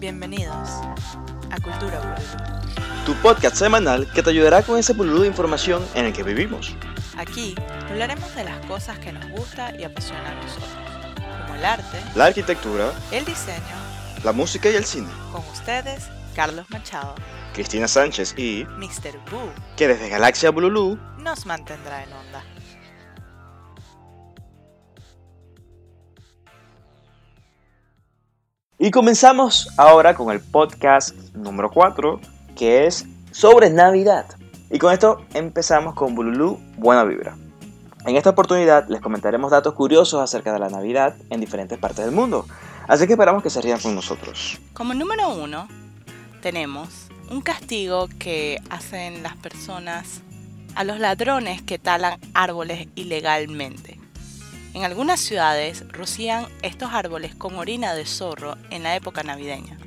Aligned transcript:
Bienvenidos 0.00 0.68
a 1.50 1.60
Cultura 1.62 1.98
Bululú. 2.00 3.04
Tu 3.04 3.14
podcast 3.22 3.56
semanal 3.56 4.10
que 4.12 4.22
te 4.22 4.30
ayudará 4.30 4.62
con 4.62 4.78
ese 4.78 4.94
bululú 4.94 5.20
de 5.20 5.26
información 5.28 5.86
en 5.94 6.06
el 6.06 6.12
que 6.14 6.22
vivimos. 6.22 6.74
Aquí 7.18 7.54
hablaremos 7.90 8.34
de 8.34 8.44
las 8.44 8.64
cosas 8.66 8.98
que 8.98 9.12
nos 9.12 9.28
gusta 9.30 9.74
y 9.78 9.84
apasiona 9.84 10.30
a 10.30 10.34
nosotros, 10.36 10.70
como 11.42 11.54
el 11.54 11.64
arte, 11.64 11.98
La 12.14 12.26
arquitectura, 12.26 12.92
el 13.12 13.24
diseño. 13.26 13.60
la 14.24 14.32
música 14.32 14.70
y 14.70 14.76
el 14.76 14.84
cine. 14.86 15.08
Con 15.32 15.42
ustedes, 15.52 16.08
Carlos 16.34 16.64
Machado, 16.70 17.14
Cristina 17.52 17.86
Sánchez 17.86 18.38
y 18.38 18.64
Mr. 18.78 19.18
Boo, 19.30 19.52
que 19.76 19.86
desde 19.88 20.08
Galaxia 20.08 20.50
Bululú 20.50 20.98
nos 21.18 21.44
mantendrá 21.44 22.02
en 22.04 22.12
onda. 22.12 22.42
Y 28.82 28.90
comenzamos 28.90 29.68
ahora 29.76 30.14
con 30.14 30.32
el 30.32 30.40
podcast 30.40 31.14
número 31.34 31.70
4, 31.70 32.18
que 32.56 32.86
es 32.86 33.04
sobre 33.30 33.68
Navidad. 33.68 34.24
Y 34.70 34.78
con 34.78 34.90
esto 34.94 35.20
empezamos 35.34 35.94
con 35.94 36.14
Bululú 36.14 36.58
Buena 36.78 37.04
Vibra. 37.04 37.36
En 38.06 38.16
esta 38.16 38.30
oportunidad 38.30 38.88
les 38.88 39.02
comentaremos 39.02 39.50
datos 39.50 39.74
curiosos 39.74 40.22
acerca 40.22 40.54
de 40.54 40.60
la 40.60 40.70
Navidad 40.70 41.14
en 41.28 41.40
diferentes 41.40 41.78
partes 41.78 42.06
del 42.06 42.14
mundo. 42.14 42.46
Así 42.88 43.06
que 43.06 43.12
esperamos 43.12 43.42
que 43.42 43.50
se 43.50 43.60
rían 43.60 43.80
con 43.80 43.94
nosotros. 43.94 44.58
Como 44.72 44.94
número 44.94 45.28
uno, 45.28 45.68
tenemos 46.40 47.08
un 47.30 47.42
castigo 47.42 48.08
que 48.18 48.62
hacen 48.70 49.22
las 49.22 49.36
personas 49.36 50.22
a 50.74 50.84
los 50.84 50.98
ladrones 50.98 51.60
que 51.60 51.78
talan 51.78 52.18
árboles 52.32 52.88
ilegalmente. 52.94 53.99
En 54.72 54.84
algunas 54.84 55.18
ciudades 55.18 55.84
rocían 55.88 56.46
estos 56.62 56.92
árboles 56.92 57.34
con 57.34 57.56
orina 57.56 57.94
de 57.94 58.06
zorro 58.06 58.56
en 58.70 58.84
la 58.84 58.94
época 58.94 59.24
navideña. 59.24 59.78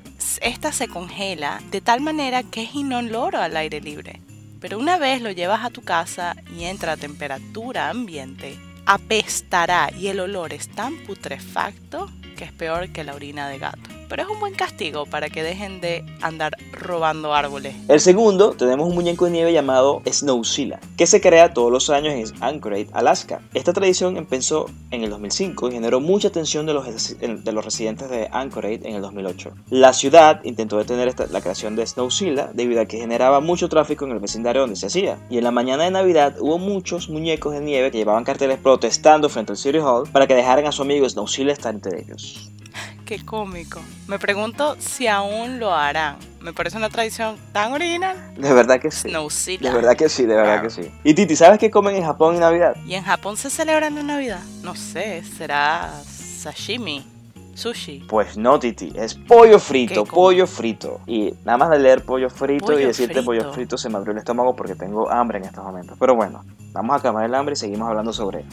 Esta 0.42 0.73
se 0.73 0.90
congela 0.90 1.62
de 1.72 1.80
tal 1.80 2.02
manera 2.02 2.44
que 2.44 2.64
es 2.64 2.75
inoloro 2.75 3.40
al 3.40 3.56
aire 3.56 3.80
libre. 3.80 4.20
Pero 4.59 4.78
una 4.78 4.98
vez 4.98 5.22
lo 5.22 5.31
llevas 5.31 5.64
a 5.64 5.70
tu 5.70 5.84
casa 5.84 6.36
y 6.53 6.66
entra 6.66 6.94
a 6.94 6.98
temperatura 6.98 7.90
ambiente, 7.90 8.59
apestará 8.86 9.90
y 9.98 10.08
el 10.08 10.20
olor 10.20 10.53
es 10.53 10.70
tan 10.70 10.97
putrefacto 11.06 12.09
que 12.38 12.45
es 12.45 12.52
peor 12.52 12.90
que 12.90 13.03
la 13.03 13.16
orina 13.16 13.47
de 13.47 13.59
gato. 13.59 13.93
Pero 14.09 14.23
es 14.23 14.30
un 14.30 14.40
buen 14.40 14.54
castigo 14.54 15.06
para 15.06 15.30
que 15.30 15.44
dejen 15.44 15.82
de 15.82 16.06
andar 16.22 16.54
robando 16.72 17.34
árboles. 17.34 17.76
El 17.88 18.00
segundo, 18.00 18.52
tenemos 18.52 18.88
un 18.88 18.96
muñeco 18.96 19.26
de 19.26 19.32
nieve 19.32 19.54
llamado 19.54 20.02
Snowzilla, 20.06 20.80
que 20.98 21.08
se 21.08 21.22
crea 21.22 21.54
todos 21.54 21.72
los 21.72 21.90
años 21.90 22.14
en 22.14 22.44
Anchorage, 22.44 22.88
Alaska. 22.94 23.42
Esta 23.54 23.74
tradición 23.74 24.18
empezó 24.18 24.70
en 24.92 25.04
el 25.04 25.09
2005 25.09 25.70
y 25.70 25.72
generó 25.74 26.00
mucha 26.00 26.28
atención 26.28 26.66
de 26.66 26.74
los, 26.74 27.20
de 27.20 27.52
los 27.52 27.66
residentes 27.66 28.09
de 28.09 28.30
Anchorage 28.31 28.81
en 28.88 28.96
el 28.96 29.02
2008. 29.02 29.52
La 29.70 29.94
ciudad 29.94 30.42
intentó 30.44 30.78
detener 30.78 31.14
la 31.31 31.42
creación 31.42 31.76
de 31.76 31.86
Snowzilla 31.86 32.50
debido 32.54 32.81
a 32.81 32.86
que 32.86 32.98
generaba 32.98 33.40
mucho 33.40 33.70
tráfico 33.70 34.06
en 34.06 34.12
el 34.12 34.20
vecindario 34.20 34.62
donde 34.62 34.76
se 34.76 34.88
hacía. 34.88 35.18
Y 35.30 35.38
en 35.38 35.44
la 35.44 35.52
mañana 35.52 35.84
de 35.84 35.92
Navidad 35.92 36.36
hubo 36.40 36.58
muchos 36.58 37.09
muñecos 37.09 37.54
de 37.54 37.62
nieve 37.62 37.92
que 37.92 37.98
llevaban 37.98 38.24
carteles 38.24 38.59
protestando 38.59 39.30
frente 39.30 39.54
al 39.54 39.58
City 39.58 39.80
Hall 39.80 40.09
para 40.12 40.28
que 40.28 40.36
dejaran 40.36 40.66
a 40.66 40.72
su 40.72 40.81
amigo 40.81 41.08
Snowzilla 41.09 41.52
estar 41.52 41.74
entre 41.74 42.02
ellos. 42.02 42.52
Qué 43.06 43.23
cómico. 43.26 43.82
Me 44.08 44.18
pregunto 44.18 44.78
si 44.80 45.08
aún 45.08 45.59
lo 45.59 45.73
harán. 45.73 46.16
Me 46.40 46.54
parece 46.54 46.78
una 46.78 46.90
tradición 46.90 47.38
tan 47.52 47.73
original. 47.73 48.16
De 48.38 48.54
verdad 48.54 48.80
que 48.80 48.92
sí. 48.92 49.09
Snowzilla. 49.09 49.70
De 49.70 49.76
verdad 49.76 49.98
que 49.98 50.08
sí, 50.08 50.26
de 50.26 50.36
verdad 50.36 50.62
que 50.62 50.70
sí. 50.70 50.90
Y 51.04 51.14
Titi, 51.14 51.36
¿sabes 51.36 51.59
qué 51.59 51.70
comen 51.70 51.96
en 51.98 52.04
Japón 52.04 52.36
en 52.36 52.42
Navidad? 52.42 52.78
¿Y 52.86 52.94
en 52.94 53.04
Japón 53.04 53.36
se 53.36 53.50
celebran 53.50 53.98
en 53.98 54.08
Navidad? 54.08 54.40
No 54.62 54.74
sé, 54.76 55.22
será 55.24 55.92
sashimi, 56.06 57.06
sushi. 57.56 58.06
Pues 58.08 58.38
no, 58.38 58.58
Titi, 58.58 58.94
es 58.96 59.16
pollo 59.16 59.59
frito, 59.59 60.06
pollo 60.06 60.47
frito. 60.47 61.02
Y 61.06 61.34
nada 61.44 61.58
más 61.58 61.72
de 61.72 61.80
leer 61.80 62.06
pollo 62.06 62.30
frito 62.30 62.80
y 62.80 62.85
decirte 62.85 63.16
frito. 63.16 63.25
pollo 63.25 63.53
frito 63.53 63.78
se 63.78 63.90
me 63.90 63.97
abrió 63.97 64.14
el 64.14 64.20
estómago 64.20 64.56
porque 64.56 64.75
tengo 64.75 65.09
hambre 65.12 65.40
en 65.40 65.46
estos 65.46 65.64
momentos. 65.64 65.97
Pero 66.00 66.16
bueno, 66.16 66.46
vamos 66.72 66.97
a 66.97 67.02
calmar 67.02 67.25
el 67.25 67.35
hambre 67.35 67.53
y 67.53 67.58
seguimos 67.58 67.90
hablando 67.90 68.14
sobre 68.14 68.46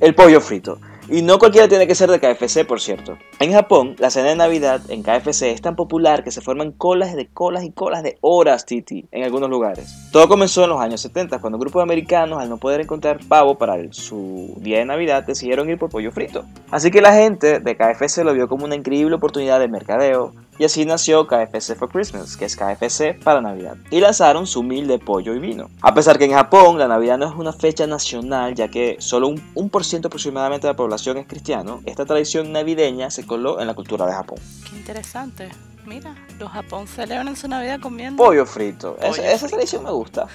el 0.00 0.14
pollo 0.14 0.40
frito. 0.40 0.78
Y 1.12 1.22
no 1.22 1.40
cualquiera 1.40 1.66
tiene 1.66 1.88
que 1.88 1.96
ser 1.96 2.08
de 2.08 2.20
KFC, 2.20 2.64
por 2.64 2.80
cierto. 2.80 3.18
En 3.40 3.52
Japón, 3.52 3.96
la 3.98 4.10
cena 4.10 4.28
de 4.28 4.36
Navidad 4.36 4.80
en 4.90 5.02
KFC 5.02 5.50
es 5.50 5.60
tan 5.60 5.74
popular 5.74 6.22
que 6.22 6.30
se 6.30 6.40
forman 6.40 6.70
colas 6.70 7.16
de 7.16 7.26
colas 7.26 7.64
y 7.64 7.72
colas 7.72 8.04
de 8.04 8.16
horas, 8.20 8.64
Titi, 8.64 9.08
en 9.10 9.24
algunos 9.24 9.50
lugares. 9.50 10.08
Todo 10.12 10.28
comenzó 10.28 10.62
en 10.62 10.70
los 10.70 10.80
años 10.80 11.00
70, 11.00 11.40
cuando 11.40 11.56
un 11.56 11.62
grupo 11.62 11.80
de 11.80 11.82
americanos, 11.82 12.40
al 12.40 12.48
no 12.48 12.58
poder 12.58 12.82
encontrar 12.82 13.18
pavo 13.26 13.58
para 13.58 13.76
su 13.90 14.54
día 14.58 14.78
de 14.78 14.84
Navidad, 14.84 15.24
decidieron 15.24 15.68
ir 15.68 15.78
por 15.78 15.90
pollo 15.90 16.12
frito. 16.12 16.44
Así 16.70 16.92
que 16.92 17.00
la 17.00 17.12
gente 17.12 17.58
de 17.58 17.76
KFC 17.76 18.18
lo 18.18 18.32
vio 18.32 18.46
como 18.46 18.64
una 18.64 18.76
increíble 18.76 19.16
oportunidad 19.16 19.58
de 19.58 19.66
mercadeo, 19.66 20.32
y 20.60 20.64
así 20.64 20.84
nació 20.84 21.26
KFC 21.26 21.74
for 21.74 21.88
Christmas, 21.88 22.36
que 22.36 22.44
es 22.44 22.54
KFC 22.54 23.18
para 23.24 23.40
Navidad, 23.40 23.78
y 23.90 23.98
lanzaron 23.98 24.46
su 24.46 24.62
mil 24.62 24.86
de 24.86 24.98
pollo 24.98 25.34
y 25.34 25.38
vino. 25.38 25.70
A 25.80 25.94
pesar 25.94 26.18
que 26.18 26.26
en 26.26 26.32
Japón 26.32 26.78
la 26.78 26.86
Navidad 26.86 27.16
no 27.16 27.26
es 27.26 27.34
una 27.34 27.54
fecha 27.54 27.86
nacional, 27.86 28.54
ya 28.54 28.68
que 28.68 28.96
solo 28.98 29.28
un, 29.28 29.42
un 29.54 29.70
por 29.70 29.86
ciento 29.86 30.08
aproximadamente 30.08 30.66
de 30.66 30.74
la 30.74 30.76
población 30.76 31.16
es 31.16 31.26
cristiano, 31.26 31.80
esta 31.86 32.04
tradición 32.04 32.52
navideña 32.52 33.10
se 33.10 33.26
coló 33.26 33.58
en 33.58 33.68
la 33.68 33.74
cultura 33.74 34.04
de 34.04 34.12
Japón. 34.12 34.38
Qué 34.68 34.76
interesante. 34.76 35.48
Mira, 35.86 36.14
los 36.38 36.50
Japón 36.52 36.86
celebran 36.86 37.34
su 37.36 37.48
Navidad 37.48 37.80
comiendo 37.80 38.22
Pollo 38.22 38.46
frito, 38.46 38.96
Es- 39.02 39.18
esa 39.18 39.48
tradición 39.48 39.82
me 39.82 39.90
gusta. 39.90 40.26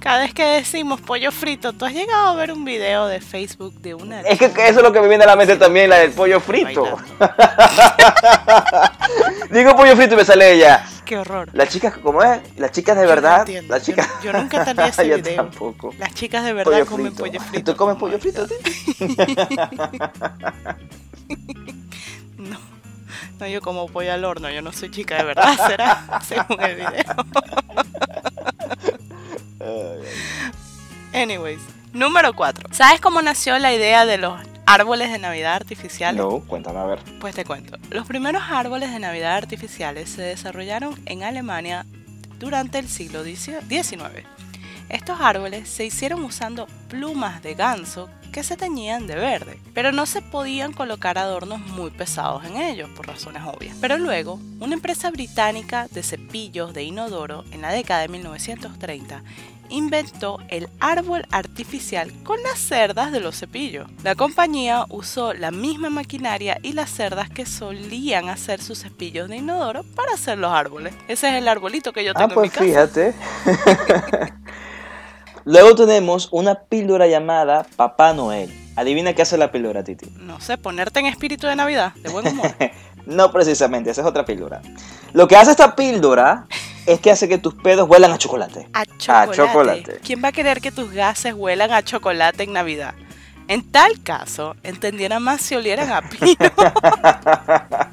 Cada 0.00 0.20
vez 0.20 0.34
que 0.34 0.44
decimos 0.44 1.00
pollo 1.00 1.30
frito, 1.30 1.72
¿tú 1.72 1.84
has 1.84 1.92
llegado 1.92 2.28
a 2.28 2.34
ver 2.34 2.52
un 2.52 2.64
video 2.64 3.06
de 3.06 3.20
Facebook 3.20 3.74
de 3.80 3.94
una 3.94 4.22
Es 4.22 4.38
que, 4.38 4.50
que 4.50 4.68
eso 4.68 4.80
es 4.80 4.84
lo 4.84 4.92
que 4.92 5.00
me 5.00 5.08
viene 5.08 5.24
a 5.24 5.26
la 5.26 5.36
mente 5.36 5.56
también, 5.56 5.90
la 5.90 5.98
del 5.98 6.12
pollo 6.12 6.40
frito. 6.40 6.84
Digo 9.50 9.76
pollo 9.76 9.94
frito 9.94 10.14
y 10.14 10.16
me 10.16 10.24
sale 10.24 10.52
ella. 10.54 10.84
Qué 11.04 11.18
horror. 11.18 11.50
Las 11.52 11.68
chicas, 11.68 11.98
¿cómo 11.98 12.22
es? 12.22 12.40
Las 12.58 12.72
chicas 12.72 12.96
de 12.96 13.02
Yo 13.02 13.08
verdad. 13.08 13.46
Las 13.68 13.82
chicas. 13.84 14.08
Yo, 14.22 14.24
yo 14.32 14.38
nunca 14.40 14.58
entendí 14.58 14.82
ese 14.84 15.06
Yo 15.08 15.16
video. 15.16 15.36
tampoco. 15.36 15.92
Las 15.98 16.14
chicas 16.14 16.44
de 16.44 16.52
verdad 16.54 16.72
Pollo 16.72 16.86
comen 16.86 17.06
frito. 17.14 17.24
pollo 17.24 17.40
frito. 17.40 17.72
¿Tú 17.72 17.76
comes 17.76 17.96
Oh 17.96 17.98
pollo 17.98 18.18
frito. 18.18 18.46
No, 23.44 23.50
yo 23.50 23.60
como 23.60 23.86
pollo 23.88 24.10
al 24.10 24.24
horno, 24.24 24.48
yo 24.48 24.62
no 24.62 24.72
soy 24.72 24.90
chica 24.90 25.18
de 25.18 25.24
verdad, 25.24 25.54
será 25.68 26.18
según 26.26 26.58
el 26.62 26.76
video. 26.76 27.14
Anyways, 31.12 31.60
número 31.92 32.32
4. 32.32 32.70
¿Sabes 32.72 33.02
cómo 33.02 33.20
nació 33.20 33.58
la 33.58 33.74
idea 33.74 34.06
de 34.06 34.16
los 34.16 34.40
árboles 34.64 35.12
de 35.12 35.18
Navidad 35.18 35.56
artificiales? 35.56 36.24
No, 36.24 36.40
cuéntame 36.40 36.78
a 36.78 36.84
ver. 36.86 37.00
Pues 37.20 37.34
te 37.34 37.44
cuento. 37.44 37.76
Los 37.90 38.06
primeros 38.06 38.44
árboles 38.50 38.90
de 38.90 38.98
Navidad 38.98 39.36
artificiales 39.36 40.08
se 40.08 40.22
desarrollaron 40.22 40.98
en 41.04 41.22
Alemania 41.22 41.84
durante 42.38 42.78
el 42.78 42.88
siglo 42.88 43.24
XIX. 43.24 44.24
Estos 44.88 45.20
árboles 45.20 45.68
se 45.68 45.84
hicieron 45.84 46.24
usando 46.24 46.66
plumas 46.88 47.42
de 47.42 47.54
ganso 47.54 48.08
que 48.34 48.42
se 48.42 48.56
teñían 48.56 49.06
de 49.06 49.14
verde, 49.14 49.60
pero 49.74 49.92
no 49.92 50.06
se 50.06 50.20
podían 50.20 50.72
colocar 50.72 51.18
adornos 51.18 51.60
muy 51.60 51.90
pesados 51.90 52.44
en 52.44 52.56
ellos 52.56 52.90
por 52.96 53.06
razones 53.06 53.44
obvias. 53.46 53.76
Pero 53.80 53.96
luego, 53.96 54.40
una 54.58 54.74
empresa 54.74 55.12
británica 55.12 55.86
de 55.92 56.02
cepillos 56.02 56.74
de 56.74 56.82
inodoro 56.82 57.44
en 57.52 57.62
la 57.62 57.70
década 57.70 58.00
de 58.00 58.08
1930 58.08 59.22
inventó 59.70 60.40
el 60.48 60.68
árbol 60.80 61.24
artificial 61.30 62.12
con 62.24 62.42
las 62.42 62.58
cerdas 62.58 63.12
de 63.12 63.20
los 63.20 63.38
cepillos. 63.38 63.88
La 64.02 64.16
compañía 64.16 64.84
usó 64.88 65.32
la 65.32 65.52
misma 65.52 65.88
maquinaria 65.88 66.58
y 66.62 66.72
las 66.72 66.90
cerdas 66.90 67.30
que 67.30 67.46
solían 67.46 68.28
hacer 68.30 68.60
sus 68.60 68.80
cepillos 68.80 69.28
de 69.28 69.36
inodoro 69.36 69.84
para 69.94 70.12
hacer 70.14 70.38
los 70.38 70.52
árboles. 70.52 70.92
Ese 71.06 71.28
es 71.28 71.34
el 71.34 71.46
arbolito 71.46 71.92
que 71.92 72.04
yo 72.04 72.12
Ah, 72.16 72.26
tengo 72.26 72.42
en 72.42 72.50
mi 72.50 72.50
pues 72.50 72.74
casa. 72.74 72.88
fíjate. 72.88 74.34
Luego 75.44 75.74
tenemos 75.74 76.28
una 76.32 76.54
píldora 76.54 77.06
llamada 77.06 77.66
Papá 77.76 78.14
Noel. 78.14 78.50
Adivina 78.76 79.12
qué 79.12 79.22
hace 79.22 79.36
la 79.36 79.52
píldora, 79.52 79.84
Titi. 79.84 80.06
No 80.18 80.40
sé, 80.40 80.56
ponerte 80.58 81.00
en 81.00 81.06
espíritu 81.06 81.46
de 81.46 81.54
Navidad, 81.54 81.94
de 81.96 82.10
buen 82.10 82.26
humor. 82.26 82.54
No 83.06 83.30
precisamente, 83.30 83.90
esa 83.90 84.00
es 84.00 84.06
otra 84.06 84.24
píldora. 84.24 84.62
Lo 85.12 85.28
que 85.28 85.36
hace 85.36 85.50
esta 85.50 85.76
píldora 85.76 86.46
es 86.86 87.00
que 87.00 87.10
hace 87.10 87.28
que 87.28 87.36
tus 87.36 87.52
pedos 87.54 87.86
huelan 87.86 88.12
a 88.12 88.16
chocolate. 88.16 88.66
A 88.72 88.86
chocolate. 88.86 89.36
chocolate. 89.36 90.00
¿Quién 90.02 90.24
va 90.24 90.28
a 90.28 90.32
querer 90.32 90.62
que 90.62 90.72
tus 90.72 90.90
gases 90.90 91.34
huelan 91.34 91.70
a 91.70 91.82
chocolate 91.82 92.44
en 92.44 92.54
Navidad? 92.54 92.94
En 93.46 93.70
tal 93.70 94.02
caso, 94.02 94.56
entendiera 94.62 95.20
más 95.20 95.42
si 95.42 95.54
olieran 95.54 95.92
a 95.92 96.00
pino. 96.00 96.34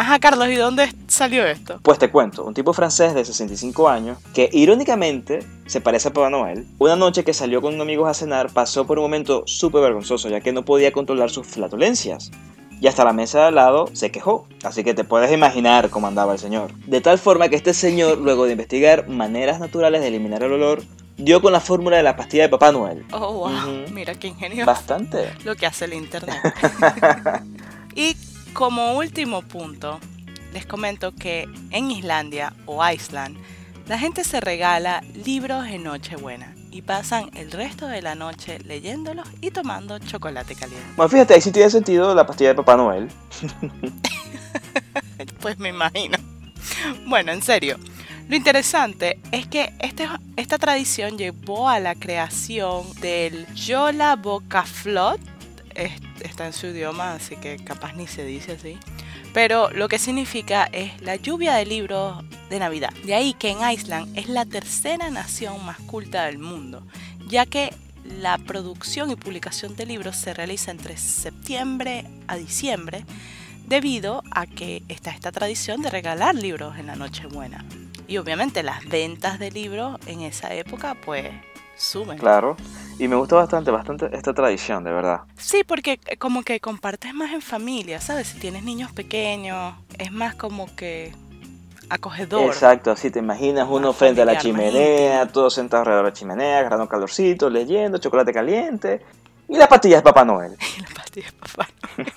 Ajá, 0.00 0.18
Carlos, 0.18 0.48
¿y 0.48 0.54
dónde 0.54 0.88
salió 1.08 1.44
esto? 1.44 1.78
Pues 1.82 1.98
te 1.98 2.10
cuento, 2.10 2.42
un 2.44 2.54
tipo 2.54 2.72
francés 2.72 3.12
de 3.12 3.22
65 3.22 3.86
años 3.86 4.16
que 4.32 4.48
irónicamente 4.50 5.40
se 5.66 5.82
parece 5.82 6.08
a 6.08 6.12
Papá 6.14 6.30
Noel, 6.30 6.66
una 6.78 6.96
noche 6.96 7.22
que 7.22 7.34
salió 7.34 7.60
con 7.60 7.78
amigos 7.78 8.08
a 8.08 8.14
cenar 8.14 8.50
pasó 8.50 8.86
por 8.86 8.98
un 8.98 9.04
momento 9.04 9.42
súper 9.44 9.82
vergonzoso 9.82 10.30
ya 10.30 10.40
que 10.40 10.52
no 10.54 10.64
podía 10.64 10.90
controlar 10.90 11.28
sus 11.28 11.46
flatulencias. 11.46 12.30
Y 12.80 12.86
hasta 12.86 13.04
la 13.04 13.12
mesa 13.12 13.40
de 13.40 13.44
al 13.48 13.56
lado 13.56 13.90
se 13.92 14.10
quejó, 14.10 14.46
así 14.64 14.84
que 14.84 14.94
te 14.94 15.04
puedes 15.04 15.30
imaginar 15.32 15.90
cómo 15.90 16.06
andaba 16.06 16.32
el 16.32 16.38
señor. 16.38 16.72
De 16.86 17.02
tal 17.02 17.18
forma 17.18 17.50
que 17.50 17.56
este 17.56 17.74
señor, 17.74 18.16
luego 18.16 18.46
de 18.46 18.52
investigar 18.52 19.06
maneras 19.06 19.60
naturales 19.60 20.00
de 20.00 20.08
eliminar 20.08 20.42
el 20.42 20.54
olor, 20.54 20.82
dio 21.18 21.42
con 21.42 21.52
la 21.52 21.60
fórmula 21.60 21.98
de 21.98 22.04
la 22.04 22.16
pastilla 22.16 22.44
de 22.44 22.48
Papá 22.48 22.72
Noel. 22.72 23.04
Oh, 23.12 23.34
wow, 23.34 23.48
Ujú. 23.48 23.92
mira 23.92 24.14
qué 24.14 24.28
ingenioso 24.28 24.64
Bastante. 24.64 25.30
lo 25.44 25.54
que 25.56 25.66
hace 25.66 25.84
el 25.84 25.92
internet. 25.92 26.38
y 27.94 28.16
como 28.52 28.94
último 28.94 29.42
punto, 29.42 30.00
les 30.52 30.66
comento 30.66 31.14
que 31.14 31.48
en 31.70 31.90
Islandia 31.90 32.52
o 32.66 32.86
Iceland 32.86 33.36
la 33.86 33.98
gente 33.98 34.24
se 34.24 34.40
regala 34.40 35.02
libros 35.24 35.66
en 35.66 35.84
Nochebuena 35.84 36.54
y 36.70 36.82
pasan 36.82 37.30
el 37.34 37.50
resto 37.50 37.86
de 37.86 38.02
la 38.02 38.14
noche 38.14 38.58
leyéndolos 38.60 39.28
y 39.40 39.50
tomando 39.50 39.98
chocolate 39.98 40.54
caliente. 40.54 40.86
Bueno, 40.96 41.08
fíjate, 41.08 41.34
ahí 41.34 41.40
sí 41.40 41.50
tiene 41.50 41.70
sentido 41.70 42.14
la 42.14 42.26
pastilla 42.26 42.50
de 42.50 42.54
Papá 42.54 42.76
Noel. 42.76 43.08
pues 45.40 45.58
me 45.58 45.70
imagino. 45.70 46.18
Bueno, 47.06 47.32
en 47.32 47.42
serio. 47.42 47.78
Lo 48.28 48.36
interesante 48.36 49.18
es 49.32 49.48
que 49.48 49.72
este, 49.80 50.08
esta 50.36 50.56
tradición 50.58 51.18
llevó 51.18 51.68
a 51.68 51.80
la 51.80 51.96
creación 51.96 52.84
del 53.00 53.44
Yola 53.54 54.14
Boca 54.14 54.62
Flot. 54.62 55.20
Está 56.20 56.46
en 56.46 56.52
su 56.52 56.68
idioma, 56.68 57.14
así 57.14 57.36
que 57.36 57.56
capaz 57.56 57.94
ni 57.94 58.06
se 58.06 58.24
dice 58.24 58.52
así. 58.52 58.78
Pero 59.32 59.70
lo 59.70 59.88
que 59.88 59.98
significa 59.98 60.68
es 60.72 61.00
la 61.02 61.16
lluvia 61.16 61.54
de 61.54 61.66
libros 61.66 62.24
de 62.48 62.58
Navidad. 62.58 62.92
De 63.04 63.14
ahí 63.14 63.34
que 63.34 63.50
en 63.50 63.58
Iceland 63.68 64.16
es 64.18 64.28
la 64.28 64.44
tercera 64.44 65.10
nación 65.10 65.64
más 65.64 65.78
culta 65.78 66.24
del 66.26 66.38
mundo, 66.38 66.82
ya 67.28 67.46
que 67.46 67.72
la 68.04 68.38
producción 68.38 69.10
y 69.10 69.16
publicación 69.16 69.76
de 69.76 69.86
libros 69.86 70.16
se 70.16 70.34
realiza 70.34 70.70
entre 70.70 70.96
septiembre 70.96 72.04
a 72.26 72.36
diciembre 72.36 73.04
debido 73.68 74.24
a 74.32 74.46
que 74.46 74.82
está 74.88 75.10
esta 75.10 75.30
tradición 75.30 75.80
de 75.80 75.90
regalar 75.90 76.34
libros 76.34 76.76
en 76.76 76.86
la 76.86 76.96
Nochebuena. 76.96 77.64
Y 78.08 78.18
obviamente 78.18 78.64
las 78.64 78.84
ventas 78.88 79.38
de 79.38 79.52
libros 79.52 80.00
en 80.06 80.22
esa 80.22 80.52
época 80.54 80.96
pues 80.96 81.30
suben. 81.76 82.18
Claro. 82.18 82.56
Y 83.00 83.08
me 83.08 83.16
gusta 83.16 83.34
bastante, 83.34 83.70
bastante 83.70 84.10
esta 84.12 84.34
tradición, 84.34 84.84
de 84.84 84.92
verdad. 84.92 85.20
Sí, 85.38 85.64
porque 85.64 85.98
como 86.18 86.42
que 86.42 86.60
compartes 86.60 87.14
más 87.14 87.32
en 87.32 87.40
familia, 87.40 87.98
¿sabes? 87.98 88.28
Si 88.28 88.38
tienes 88.38 88.62
niños 88.62 88.92
pequeños, 88.92 89.74
es 89.98 90.12
más 90.12 90.34
como 90.34 90.66
que 90.76 91.14
acogedor. 91.88 92.44
Exacto, 92.44 92.90
así 92.90 93.10
te 93.10 93.20
imaginas 93.20 93.66
uno 93.70 93.94
frente 93.94 94.20
a 94.20 94.26
la 94.26 94.36
chimenea, 94.36 95.26
todos 95.28 95.54
sentados 95.54 95.86
alrededor 95.86 96.04
de 96.04 96.10
la 96.10 96.14
chimenea, 96.14 96.58
agarrando 96.58 96.90
calorcito, 96.90 97.48
leyendo, 97.48 97.96
chocolate 97.96 98.34
caliente 98.34 99.00
y 99.48 99.56
las 99.56 99.68
pastillas 99.68 100.00
de 100.00 100.02
Papá 100.02 100.26
Noel. 100.26 100.58
y 100.76 100.82
las 100.82 100.92
pastillas 100.92 101.32
de 101.32 101.38
Papá 101.38 101.68
Noel. 101.96 102.12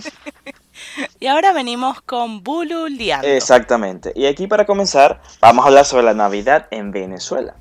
y 1.20 1.26
ahora 1.26 1.52
venimos 1.52 2.00
con 2.00 2.42
Bulu 2.42 2.86
Liando. 2.86 3.28
Exactamente. 3.28 4.14
Y 4.16 4.24
aquí 4.24 4.46
para 4.46 4.64
comenzar 4.64 5.20
vamos 5.42 5.66
a 5.66 5.68
hablar 5.68 5.84
sobre 5.84 6.04
la 6.04 6.14
Navidad 6.14 6.68
en 6.70 6.90
Venezuela. 6.90 7.54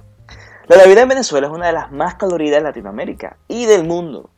La 0.68 0.78
Navidad 0.78 1.04
en 1.04 1.10
Venezuela 1.10 1.46
es 1.46 1.54
una 1.54 1.68
de 1.68 1.74
las 1.74 1.92
más 1.92 2.16
coloridas 2.16 2.58
de 2.58 2.64
Latinoamérica 2.64 3.38
y 3.48 3.66
del 3.66 3.84
mundo. 3.84 4.32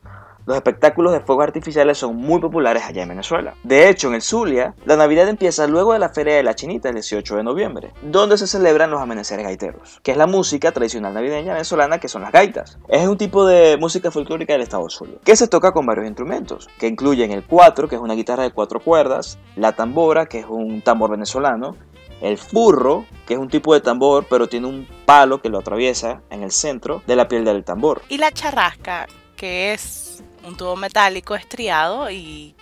Los 0.44 0.56
espectáculos 0.56 1.12
de 1.12 1.20
fuegos 1.20 1.44
artificiales 1.44 1.98
son 1.98 2.16
muy 2.16 2.40
populares 2.40 2.82
allá 2.82 3.02
en 3.02 3.08
Venezuela. 3.10 3.54
De 3.64 3.88
hecho, 3.88 4.08
en 4.08 4.14
el 4.14 4.22
Zulia, 4.22 4.74
la 4.84 4.96
Navidad 4.96 5.28
empieza 5.28 5.66
luego 5.66 5.92
de 5.92 5.98
la 5.98 6.08
Feria 6.08 6.36
de 6.36 6.42
la 6.42 6.54
Chinita 6.54 6.88
el 6.88 6.94
18 6.94 7.36
de 7.36 7.42
noviembre, 7.42 7.92
donde 8.02 8.38
se 8.38 8.46
celebran 8.46 8.90
los 8.90 9.00
amaneceres 9.00 9.44
gaiteros, 9.44 10.00
que 10.02 10.10
es 10.10 10.16
la 10.16 10.26
música 10.26 10.72
tradicional 10.72 11.12
navideña 11.12 11.52
venezolana 11.52 11.98
que 11.98 12.08
son 12.08 12.22
las 12.22 12.32
gaitas. 12.32 12.78
Es 12.88 13.06
un 13.06 13.18
tipo 13.18 13.46
de 13.46 13.76
música 13.78 14.10
folclórica 14.10 14.54
del 14.54 14.62
estado 14.62 14.88
Zulia, 14.88 15.18
que 15.22 15.36
se 15.36 15.48
toca 15.48 15.72
con 15.72 15.84
varios 15.84 16.06
instrumentos, 16.06 16.68
que 16.78 16.88
incluyen 16.88 17.30
el 17.30 17.44
cuatro, 17.44 17.86
que 17.86 17.96
es 17.96 18.00
una 18.00 18.14
guitarra 18.14 18.42
de 18.42 18.50
cuatro 18.50 18.80
cuerdas, 18.80 19.38
la 19.54 19.72
tambora, 19.72 20.26
que 20.26 20.38
es 20.38 20.46
un 20.46 20.80
tambor 20.80 21.10
venezolano, 21.10 21.76
el 22.20 22.38
furro, 22.38 23.06
que 23.26 23.34
es 23.34 23.40
un 23.40 23.48
tipo 23.48 23.74
de 23.74 23.80
tambor, 23.80 24.26
pero 24.28 24.48
tiene 24.48 24.66
un 24.66 24.88
palo 25.06 25.40
que 25.40 25.48
lo 25.48 25.58
atraviesa 25.58 26.22
en 26.30 26.42
el 26.42 26.50
centro 26.50 27.02
de 27.06 27.16
la 27.16 27.28
piel 27.28 27.44
del 27.44 27.64
tambor. 27.64 28.02
Y 28.08 28.18
la 28.18 28.32
charrasca, 28.32 29.06
que 29.36 29.72
es 29.72 30.22
un 30.44 30.56
tubo 30.56 30.76
metálico 30.76 31.34
estriado 31.34 32.10
y 32.10 32.54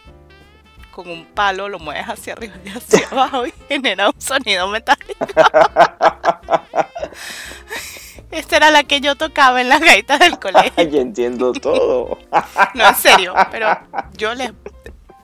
con 0.91 1.11
un 1.11 1.27
palo 1.27 1.69
lo 1.69 1.79
mueves 1.79 2.07
hacia 2.07 2.33
arriba 2.33 2.55
y 2.65 2.71
hacia 2.71 3.07
abajo 3.13 3.47
y 3.47 3.53
genera 3.69 4.09
un 4.09 4.21
sonido 4.21 4.67
metálico. 4.69 5.27
Esta 8.31 8.57
era 8.57 8.71
la 8.71 8.83
que 8.83 9.01
yo 9.01 9.15
tocaba 9.15 9.61
en 9.61 9.69
las 9.69 9.81
gaitas 9.81 10.19
del 10.19 10.39
colegio. 10.39 10.83
Yo 10.91 11.01
entiendo 11.01 11.53
todo. 11.53 12.19
No, 12.75 12.89
en 12.89 12.95
serio, 12.95 13.35
pero 13.51 13.79
yo 14.17 14.35
les... 14.35 14.53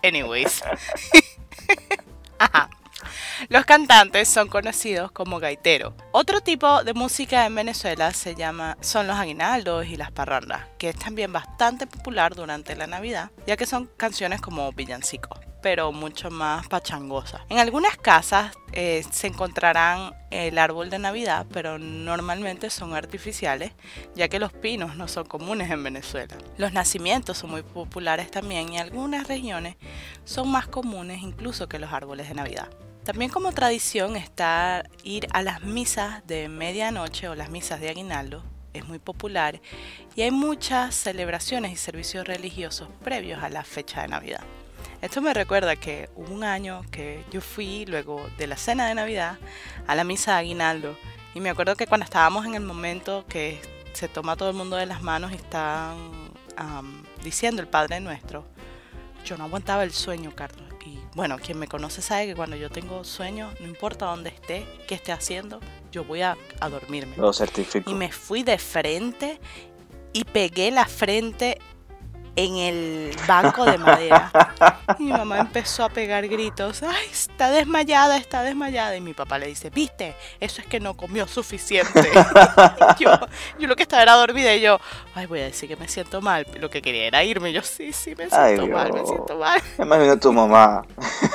Anyways. 0.03 0.63
Ajá. 2.39 2.71
Los 3.49 3.65
cantantes 3.65 4.29
son 4.29 4.49
conocidos 4.49 5.11
como 5.13 5.39
gaiteros. 5.39 5.95
Otro 6.13 6.41
tipo 6.41 6.85
de 6.85 6.95
música 6.95 7.47
en 7.47 7.55
Venezuela 7.55 8.13
se 8.13 8.35
llama 8.35 8.77
son 8.81 9.07
los 9.07 9.17
aguinaldos 9.17 9.87
y 9.87 9.97
las 9.97 10.11
parrandas, 10.11 10.67
que 10.79 10.91
es 10.91 10.97
también 10.97 11.33
bastante 11.33 11.87
popular 11.87 12.35
durante 12.35 12.77
la 12.77 12.87
Navidad, 12.87 13.31
ya 13.47 13.57
que 13.57 13.67
son 13.67 13.91
canciones 13.97 14.41
como 14.41 14.73
villancicos 14.73 15.41
pero 15.63 15.93
mucho 15.93 16.29
más 16.29 16.67
pachangosas. 16.67 17.41
En 17.49 17.59
algunas 17.59 17.97
casas 17.97 18.53
eh, 18.73 19.05
se 19.11 19.29
encontrarán 19.29 20.13
el 20.31 20.59
árbol 20.59 20.91
de 20.91 20.99
Navidad, 20.99 21.47
pero 21.53 21.79
normalmente 21.79 22.69
son 22.69 22.95
artificiales, 22.95 23.73
ya 24.15 24.29
que 24.29 24.41
los 24.41 24.53
pinos 24.53 24.97
no 24.97 25.07
son 25.07 25.25
comunes 25.25 25.71
en 25.71 25.85
Venezuela. 25.85 26.37
Los 26.59 26.73
nacimientos 26.73 27.39
son 27.39 27.51
muy 27.51 27.63
populares 27.63 28.31
también 28.31 28.73
y 28.73 28.79
algunas 28.79 29.29
regiones 29.29 29.77
son 30.25 30.51
más 30.51 30.67
comunes 30.67 31.23
incluso 31.23 31.69
que 31.69 31.79
los 31.79 31.93
árboles 31.93 32.29
de 32.29 32.35
Navidad. 32.35 32.69
También 33.05 33.33
como 33.33 33.51
tradición 33.51 34.15
está 34.17 34.85
ir 35.03 35.27
a 35.33 35.43
las 35.43 35.63
misas 35.63 36.25
de 36.29 36.49
medianoche 36.49 37.29
o 37.29 37.35
las 37.35 37.51
misas 37.51 37.81
de 37.81 37.89
aguinaldo, 37.89 38.45
es 38.75 38.87
muy 38.87 39.01
popular 39.01 39.61
y 40.15 40.23
hay 40.23 40.31
muchas 40.31 40.95
celebraciones 40.95 41.73
y 41.73 41.77
servicios 41.77 42.25
religiosos 42.27 42.89
previos 43.03 43.43
a 43.43 43.49
la 43.49 43.65
fecha 43.65 44.03
de 44.03 44.09
Navidad. 44.09 44.43
Esto 45.01 45.21
me 45.21 45.35
recuerda 45.35 45.75
que 45.75 46.11
hubo 46.15 46.33
un 46.33 46.45
año 46.45 46.83
que 46.93 47.25
yo 47.33 47.41
fui 47.41 47.87
luego 47.87 48.25
de 48.39 48.47
la 48.47 48.57
cena 48.57 48.87
de 48.87 48.95
Navidad 48.95 49.37
a 49.89 49.97
la 49.97 50.05
misa 50.05 50.35
de 50.35 50.39
aguinaldo. 50.39 50.97
Y 51.35 51.41
me 51.41 51.51
acuerdo 51.51 51.75
que 51.75 51.89
cuando 51.89 52.05
estábamos 52.05 52.47
en 52.47 52.55
el 52.55 52.63
momento 52.63 53.25
que 53.29 53.61
se 53.95 54.07
toma 54.07 54.37
todo 54.37 54.51
el 54.51 54.55
mundo 54.55 54.77
de 54.77 54.87
las 54.87 55.03
manos 55.03 55.33
y 55.33 55.35
están 55.35 55.97
diciendo 57.25 57.63
el 57.63 57.69
Padre 57.69 57.99
Nuestro, 57.99 58.45
yo 59.25 59.37
no 59.37 59.45
aguantaba 59.45 59.83
el 59.83 59.91
sueño, 59.91 60.33
Carlos 60.37 60.72
bueno, 61.15 61.39
quien 61.39 61.59
me 61.59 61.69
conoce 61.69 62.03
sabe 62.03 62.27
que 62.27 62.35
cuando 62.35 62.57
yo 62.57 62.71
tengo 62.71 63.05
sueño, 63.05 63.53
no 63.61 63.67
importa 63.67 64.07
dónde 64.07 64.31
esté, 64.31 64.67
qué 64.87 64.95
esté 64.95 65.13
haciendo, 65.13 65.61
yo 65.91 66.05
voy 66.05 66.23
a, 66.23 66.37
a 66.61 66.69
dormirme. 66.69 67.17
Lo 67.17 67.33
certifico. 67.33 67.91
Y 67.91 67.95
me 67.95 68.11
fui 68.11 68.43
de 68.43 68.59
frente 68.59 69.39
y 70.13 70.25
pegué 70.25 70.71
la 70.71 70.87
frente 70.87 71.59
en 72.37 72.57
el 72.57 73.17
banco 73.27 73.65
de 73.65 73.79
madera. 73.79 74.31
Y 74.99 75.03
mi 75.05 75.13
mamá 75.13 75.41
empezó 75.41 75.85
a 75.85 75.89
pegar 75.89 76.27
gritos, 76.29 76.83
ay, 76.83 77.07
está 77.11 77.51
desmayada, 77.51 78.17
está 78.17 78.43
desmayada. 78.43 78.97
Y 78.97 79.01
mi 79.01 79.15
papá 79.15 79.39
le 79.39 79.47
dice, 79.47 79.71
viste, 79.71 80.15
eso 80.41 80.61
es 80.61 80.67
que 80.67 80.81
no 80.81 80.95
comió 80.95 81.27
suficiente. 81.27 82.11
yo, 82.99 83.11
yo 83.59 83.69
lo 83.69 83.77
que 83.77 83.83
estaba 83.83 84.03
era 84.03 84.15
dormida 84.15 84.55
y 84.55 84.61
yo, 84.61 84.79
ay, 85.15 85.27
voy 85.27 85.41
a 85.41 85.45
decir 85.45 85.69
que 85.69 85.77
me 85.77 85.89
siento 85.89 86.21
mal. 86.21 86.47
Lo 86.59 86.71
que 86.71 86.81
quería 86.81 87.07
era 87.07 87.23
irme. 87.25 87.53
Yo, 87.53 87.63
sí, 87.63 87.93
sí, 87.93 88.15
me 88.17 88.29
siento 88.29 88.67
mal, 88.69 88.93
me 88.93 89.05
siento 89.05 89.37
mal. 89.37 89.61
Imagina 89.79 90.19
tu 90.19 90.33
mamá. 90.33 90.85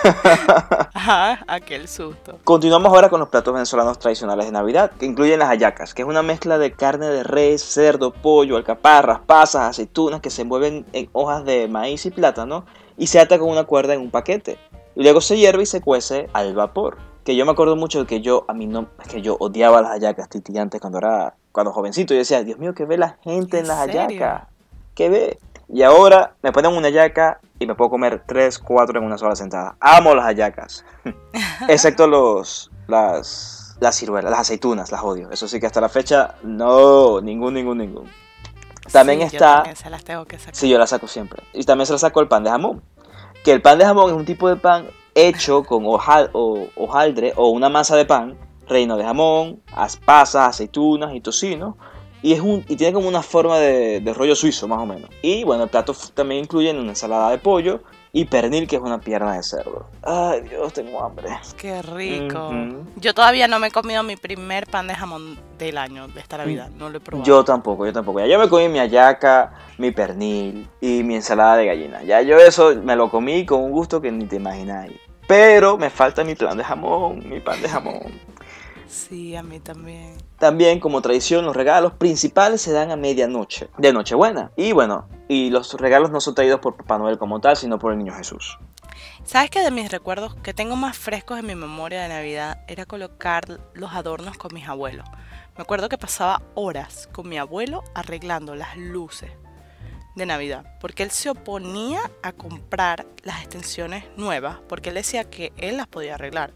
Ajá, 0.94 1.40
aquel 1.48 1.88
susto. 1.88 2.40
Continuamos 2.44 2.92
ahora 2.92 3.10
con 3.10 3.20
los 3.20 3.30
platos 3.30 3.54
venezolanos 3.54 4.00
tradicionales 4.00 4.46
de 4.48 4.52
Navidad, 4.52 4.92
que 5.00 5.06
incluyen 5.06 5.40
las 5.40 5.50
hallacas, 5.50 5.94
que 5.94 6.02
es 6.02 6.08
una 6.08 6.24
mezcla 6.24 6.58
de 6.58 6.72
carne 6.72 7.08
de 7.08 7.24
res, 7.24 7.64
cerdo, 7.64 8.12
pollo, 8.12 8.58
alcaparras, 8.58 9.20
pasas, 9.26 9.70
aceitunas 9.70 10.22
que 10.22 10.30
se 10.30 10.42
envuelven 10.42 10.87
en 10.94 11.10
hojas 11.14 11.46
de 11.46 11.68
maíz 11.68 12.06
y 12.06 12.12
plátano 12.12 12.66
y 12.98 13.08
se 13.08 13.20
ata 13.20 13.38
con 13.40 13.50
una 13.50 13.66
cuerda 13.66 13.94
en 13.94 14.02
un 14.02 14.12
paquete. 14.12 14.58
Y 14.96 15.04
luego 15.04 15.22
se 15.22 15.38
hierve 15.38 15.64
y 15.64 15.68
se 15.68 15.82
cuece 15.82 16.28
al 16.34 16.56
vapor. 16.56 16.98
Que 17.24 17.36
yo 17.36 17.46
me 17.46 17.52
acuerdo 17.52 17.76
mucho 17.76 18.00
de 18.00 18.08
que 18.08 18.22
yo, 18.22 18.46
a 18.48 18.54
mí 18.54 18.68
no, 18.68 18.88
es 19.02 19.08
que 19.08 19.22
yo 19.22 19.38
odiaba 19.40 19.82
las 19.82 19.92
hallacas 19.92 20.30
titiantes 20.30 20.82
cuando 20.82 20.98
era, 20.98 21.36
cuando 21.52 21.72
jovencito. 21.72 22.14
Yo 22.14 22.20
decía, 22.20 22.44
Dios 22.44 22.58
mío, 22.58 22.74
¿qué 22.74 22.86
ve 22.86 22.98
la 22.98 23.18
gente 23.24 23.60
en, 23.60 23.68
las 23.68 23.78
hallacas? 23.78 24.48
¿Qué 24.96 25.10
ve? 25.10 25.38
Y 25.70 25.84
ahora 25.84 26.36
me 26.42 26.52
ponen 26.52 26.72
una 26.72 26.88
hallaca 26.88 27.40
y 27.60 27.68
me 27.68 27.76
puedo 27.76 27.92
comer 27.92 28.24
tres, 28.26 28.58
cuatro 28.58 29.00
en 29.00 29.06
una 29.06 29.18
sola 29.18 29.36
sentada. 29.36 29.76
Amo 29.80 30.16
las 30.16 30.26
hallacas. 30.26 30.86
Excepto 31.68 32.08
los, 32.08 32.72
las, 32.88 33.78
las 33.80 33.96
ciruelas, 33.96 34.32
las 34.32 34.42
aceitunas, 34.42 34.92
las 34.92 35.04
odio. 35.04 35.30
Eso 35.30 35.48
sí 35.48 35.60
que 35.60 35.68
hasta 35.68 35.82
la 35.82 35.90
fecha, 35.90 36.36
no, 36.44 37.22
ningún, 37.22 37.54
ningún, 37.54 37.78
ningún. 37.80 38.10
También 38.92 39.22
está. 39.22 39.64
Yo 39.68 39.76
se 39.76 39.90
las 39.90 40.04
tengo 40.04 40.26
que 40.26 40.38
sacar. 40.38 40.56
Sí, 40.56 40.70
yo 40.70 40.78
las 40.78 40.90
saco 40.90 41.08
siempre. 41.08 41.44
Y 41.54 41.64
también 41.64 41.86
se 41.86 41.94
las 41.94 42.02
saco 42.02 42.22
el 42.22 42.28
pan 42.28 42.44
de 42.44 42.50
jamón. 42.50 42.82
Que 43.44 43.52
el 43.52 43.62
pan 43.62 43.78
de 43.78 43.86
jamón 43.86 44.10
es 44.12 44.16
un 44.16 44.26
tipo 44.26 44.50
de 44.50 44.56
pan 44.56 44.88
hecho 45.16 45.64
con 45.64 45.86
hojal, 45.86 46.30
o, 46.34 46.68
hojaldre 46.76 47.34
o 47.36 47.50
una 47.50 47.70
masa 47.70 47.96
de 47.96 48.06
pan, 48.06 48.38
reino 48.68 48.98
de 48.98 49.04
jamón, 49.04 49.62
pasas, 50.06 50.50
aceitunas 50.50 51.16
y 51.16 51.22
tocino. 51.22 51.78
Y, 52.22 52.34
es 52.34 52.42
un, 52.42 52.66
y 52.68 52.76
tiene 52.76 52.94
como 52.94 53.08
una 53.08 53.22
forma 53.22 53.60
de, 53.60 54.00
de 54.02 54.14
rollo 54.14 54.36
suizo, 54.36 54.68
más 54.68 54.80
o 54.80 54.86
menos. 54.86 55.10
Y 55.22 55.44
bueno, 55.44 55.64
el 55.64 55.70
plato 55.70 55.96
también 56.14 56.44
incluye 56.44 56.72
una 56.72 56.90
ensalada 56.90 57.30
de 57.30 57.38
pollo 57.38 57.82
y 58.18 58.26
pernil, 58.26 58.68
que 58.68 58.78
es 58.78 58.82
una 58.82 59.00
pierna 59.00 59.34
de 59.36 59.44
cerdo. 59.44 59.86
Ay, 60.02 60.42
Dios, 60.42 60.74
tengo 60.74 61.04
hambre. 61.04 61.30
Qué 61.56 61.84
rico. 61.84 62.50
Yo 62.96 63.14
todavía 63.14 63.48
no 63.48 63.60
me 63.60 63.68
he 63.68 63.72
comido 63.72 64.02
mi 64.02 64.16
primer 64.16 64.66
pan 64.66 64.88
de 64.88 64.96
jamón 64.96 65.40
del 65.60 65.78
año, 65.78 66.08
de 66.08 66.20
esta 66.20 66.38
Navidad. 66.38 66.72
No 66.80 66.90
lo 66.90 66.98
he 66.98 67.00
probado. 67.00 67.28
Yo 67.28 67.44
tampoco, 67.46 67.86
yo 67.86 67.94
tampoco. 67.94 68.20
Ya 68.20 68.26
yo 68.26 68.40
me 68.40 68.50
comí 68.50 68.70
mi 68.70 68.80
ayaca, 68.80 69.54
mi 69.78 69.92
pernil 69.92 70.68
y 70.82 71.04
mi 71.04 71.14
ensalada 71.14 71.58
de 71.58 71.68
gallina. 71.68 72.02
Ya 72.02 72.24
yo 72.24 72.38
eso 72.40 72.74
me 72.84 72.96
lo 72.96 73.12
comí 73.12 73.46
con 73.46 73.62
un 73.62 73.72
gusto 73.72 74.02
que 74.02 74.12
ni 74.12 74.26
te 74.26 74.38
imagináis. 74.38 74.94
pero 75.28 75.78
me 75.78 75.92
falta 75.92 76.24
mi 76.24 76.34
plan 76.34 76.58
de 76.58 76.64
jamón, 76.64 77.22
mi 77.30 77.40
pan 77.40 77.62
de 77.62 77.70
jamón. 77.70 78.02
Sí, 78.88 79.36
a 79.36 79.44
mí 79.44 79.60
también. 79.60 80.18
También, 80.40 80.80
como 80.80 81.02
tradición, 81.02 81.46
los 81.46 81.56
regalos 81.56 81.94
principales 81.94 82.62
se 82.62 82.72
dan 82.72 82.92
a 82.92 82.96
medianoche, 82.96 83.70
de 83.78 83.94
Nochebuena. 83.94 84.52
Y 84.56 84.72
bueno, 84.72 85.08
y 85.28 85.50
los 85.50 85.74
regalos 85.74 86.12
no 86.12 86.22
son 86.22 86.36
traídos 86.36 86.60
por 86.60 86.76
Papá 86.76 86.98
Noel 86.98 87.18
como 87.18 87.42
tal, 87.42 87.58
sino 87.58 87.80
por 87.80 87.92
el 87.92 87.98
Niño 87.98 88.14
Jesús. 88.14 88.58
¿Sabes 89.26 89.50
que 89.50 89.62
de 89.62 89.72
mis 89.72 89.92
recuerdos 89.92 90.36
que 90.36 90.54
tengo 90.54 90.76
más 90.76 90.98
frescos 90.98 91.38
en 91.38 91.46
mi 91.46 91.56
memoria 91.56 92.02
de 92.02 92.08
Navidad 92.08 92.62
era 92.68 92.86
colocar 92.86 93.60
los 93.74 93.94
adornos 93.94 94.38
con 94.38 94.54
mis 94.54 94.68
abuelos? 94.68 95.08
Me 95.58 95.64
acuerdo 95.64 95.90
que 95.90 95.98
pasaba 95.98 96.42
horas 96.56 97.10
con 97.12 97.28
mi 97.28 97.38
abuelo 97.38 97.84
arreglando 97.94 98.56
las 98.56 98.78
luces 98.78 99.32
de 100.16 100.26
Navidad, 100.26 100.66
porque 100.80 101.04
él 101.04 101.12
se 101.12 101.30
oponía 101.30 102.00
a 102.24 102.32
comprar 102.32 103.06
las 103.24 103.42
extensiones 103.42 104.06
nuevas, 104.18 104.60
porque 104.70 104.90
él 104.90 104.96
decía 104.96 105.30
que 105.30 105.52
él 105.58 105.78
las 105.78 105.88
podía 105.88 106.16
arreglar. 106.16 106.54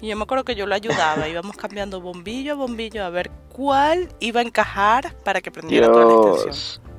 Y 0.00 0.08
yo 0.08 0.16
me 0.16 0.22
acuerdo 0.22 0.44
que 0.44 0.54
yo 0.54 0.66
lo 0.66 0.74
ayudaba, 0.74 1.28
íbamos 1.28 1.56
cambiando 1.56 2.00
bombillo 2.00 2.52
a 2.52 2.56
bombillo 2.56 3.04
a 3.04 3.10
ver 3.10 3.30
cuál 3.48 4.08
iba 4.20 4.40
a 4.40 4.44
encajar 4.44 5.14
para 5.24 5.40
que 5.40 5.50
prendiera 5.50 5.86
toda 5.86 6.04
la 6.06 6.34
extensión. 6.34 6.90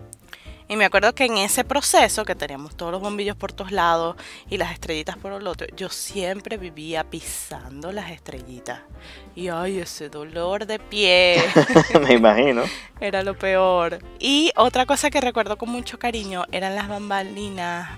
Y 0.71 0.77
me 0.77 0.85
acuerdo 0.85 1.13
que 1.13 1.25
en 1.25 1.37
ese 1.37 1.65
proceso, 1.65 2.23
que 2.23 2.33
teníamos 2.33 2.77
todos 2.77 2.93
los 2.93 3.01
bombillos 3.01 3.35
por 3.35 3.51
todos 3.51 3.73
lados 3.73 4.15
y 4.49 4.57
las 4.57 4.71
estrellitas 4.71 5.17
por 5.17 5.33
el 5.33 5.45
otro, 5.45 5.67
yo 5.75 5.89
siempre 5.89 6.55
vivía 6.55 7.03
pisando 7.03 7.91
las 7.91 8.09
estrellitas. 8.09 8.79
Y 9.35 9.49
ay, 9.49 9.79
ese 9.79 10.07
dolor 10.07 10.65
de 10.65 10.79
pie. 10.79 11.43
me 12.07 12.13
imagino. 12.13 12.63
Era 13.01 13.21
lo 13.21 13.37
peor. 13.37 13.99
Y 14.17 14.53
otra 14.55 14.85
cosa 14.85 15.09
que 15.09 15.19
recuerdo 15.19 15.57
con 15.57 15.69
mucho 15.69 15.99
cariño 15.99 16.45
eran 16.53 16.73
las 16.73 16.87
bambalinas 16.87 17.89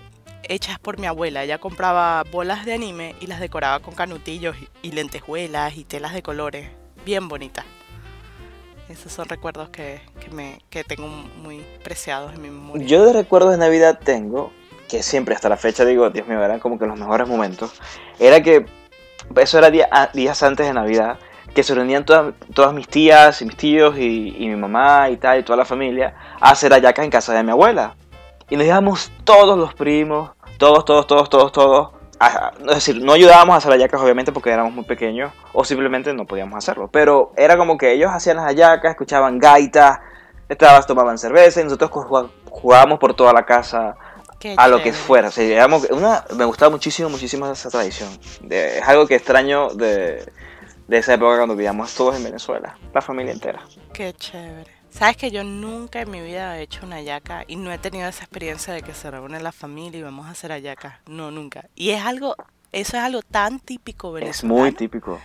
hechas 0.49 0.79
por 0.79 0.99
mi 0.99 1.07
abuela. 1.07 1.43
Ella 1.43 1.57
compraba 1.57 2.23
bolas 2.31 2.65
de 2.65 2.73
anime 2.73 3.15
y 3.19 3.27
las 3.27 3.39
decoraba 3.39 3.79
con 3.79 3.95
canutillos 3.95 4.55
y 4.81 4.91
lentejuelas 4.91 5.77
y 5.77 5.83
telas 5.83 6.13
de 6.13 6.21
colores. 6.21 6.69
Bien 7.05 7.27
bonitas. 7.27 7.65
Esos 8.89 9.11
son 9.11 9.29
recuerdos 9.29 9.69
que, 9.69 10.01
que 10.69 10.83
tengo 10.83 11.07
muy 11.07 11.65
preciados 11.83 12.33
en 12.33 12.41
mi 12.41 12.49
memoria. 12.49 12.85
Yo 12.85 13.05
de 13.05 13.13
recuerdos 13.13 13.51
de 13.51 13.57
Navidad 13.57 13.99
tengo, 14.03 14.51
que 14.89 15.01
siempre 15.01 15.33
hasta 15.33 15.49
la 15.49 15.57
fecha 15.57 15.85
digo, 15.85 16.09
Dios 16.09 16.27
mío, 16.27 16.43
eran 16.43 16.59
como 16.59 16.77
que 16.77 16.85
los 16.85 16.99
mejores 16.99 17.27
momentos, 17.27 17.73
era 18.19 18.43
que, 18.43 18.65
eso 19.37 19.57
era 19.57 19.71
días 19.71 20.43
antes 20.43 20.67
de 20.67 20.73
Navidad, 20.73 21.17
que 21.55 21.63
se 21.63 21.73
reunían 21.73 22.05
todas, 22.05 22.33
todas 22.53 22.73
mis 22.73 22.87
tías 22.87 23.41
y 23.41 23.45
mis 23.45 23.55
tíos 23.55 23.97
y, 23.97 24.35
y, 24.37 24.47
mi 24.47 24.55
mamá 24.55 25.09
y 25.09 25.17
tal, 25.17 25.39
y 25.39 25.43
toda 25.43 25.57
la 25.57 25.65
familia, 25.65 26.13
a 26.39 26.51
hacer 26.51 26.73
ayacas 26.73 27.05
en 27.05 27.11
casa 27.11 27.33
de 27.33 27.43
mi 27.43 27.51
abuela. 27.51 27.95
Y 28.49 28.57
nos 28.57 28.65
íbamos 28.65 29.11
todos 29.23 29.57
los 29.57 29.73
primos, 29.73 30.31
todos, 30.57 30.85
todos, 30.85 31.07
todos, 31.07 31.29
todos, 31.29 31.51
todos. 31.51 31.89
es 32.59 32.75
decir, 32.75 33.01
no 33.01 33.13
ayudábamos 33.13 33.55
a 33.55 33.57
hacer 33.57 33.71
hallacas 33.71 34.01
obviamente 34.01 34.31
porque 34.31 34.49
éramos 34.49 34.73
muy 34.73 34.83
pequeños 34.83 35.31
o 35.53 35.63
simplemente 35.63 36.13
no 36.13 36.25
podíamos 36.25 36.57
hacerlo. 36.57 36.89
Pero 36.91 37.31
era 37.35 37.57
como 37.57 37.77
que 37.77 37.93
ellos 37.93 38.11
hacían 38.11 38.37
las 38.37 38.45
hallacas, 38.45 38.91
escuchaban 38.91 39.39
gaitas, 39.39 39.99
estabas, 40.49 40.85
tomaban 40.85 41.17
cerveza 41.17 41.61
y 41.61 41.63
nosotros 41.63 41.91
jugábamos 42.49 42.99
por 42.99 43.13
toda 43.13 43.33
la 43.33 43.45
casa 43.45 43.95
a 44.57 44.67
lo 44.67 44.81
que 44.81 44.93
fuera. 44.93 45.29
una, 45.91 46.25
me 46.35 46.45
gustaba 46.45 46.69
muchísimo, 46.69 47.09
muchísimo 47.09 47.47
esa 47.47 47.69
tradición. 47.69 48.09
es 48.49 48.87
algo 48.87 49.07
que 49.07 49.15
extraño 49.15 49.69
de, 49.69 50.25
de 50.87 50.97
esa 50.97 51.13
época 51.13 51.37
cuando 51.37 51.55
vivíamos 51.55 51.93
todos 51.95 52.15
en 52.15 52.23
Venezuela, 52.23 52.77
la 52.93 53.01
familia 53.01 53.33
entera. 53.33 53.61
Qué 53.93 54.13
chévere. 54.13 54.82
Sabes 54.93 55.17
que 55.17 55.31
yo 55.31 55.43
nunca 55.43 56.01
en 56.01 56.11
mi 56.11 56.21
vida 56.21 56.59
he 56.59 56.61
hecho 56.61 56.85
una 56.85 57.01
yaca 57.01 57.45
y 57.47 57.55
no 57.55 57.73
he 57.73 57.79
tenido 57.79 58.07
esa 58.07 58.25
experiencia 58.25 58.75
de 58.75 58.83
que 58.83 58.93
se 58.93 59.09
reúne 59.09 59.41
la 59.41 59.51
familia 59.51 59.99
y 59.99 60.03
vamos 60.03 60.27
a 60.27 60.29
hacer 60.29 60.51
ayaca. 60.51 61.01
No, 61.07 61.31
nunca. 61.31 61.67
Y 61.73 61.89
es 61.89 62.05
algo, 62.05 62.35
eso 62.71 62.97
es 62.97 63.03
algo 63.03 63.23
tan 63.23 63.59
típico 63.59 64.11
venezolano. 64.11 64.55
Es 64.55 64.61
muy 64.61 64.71
típico. 64.71 65.19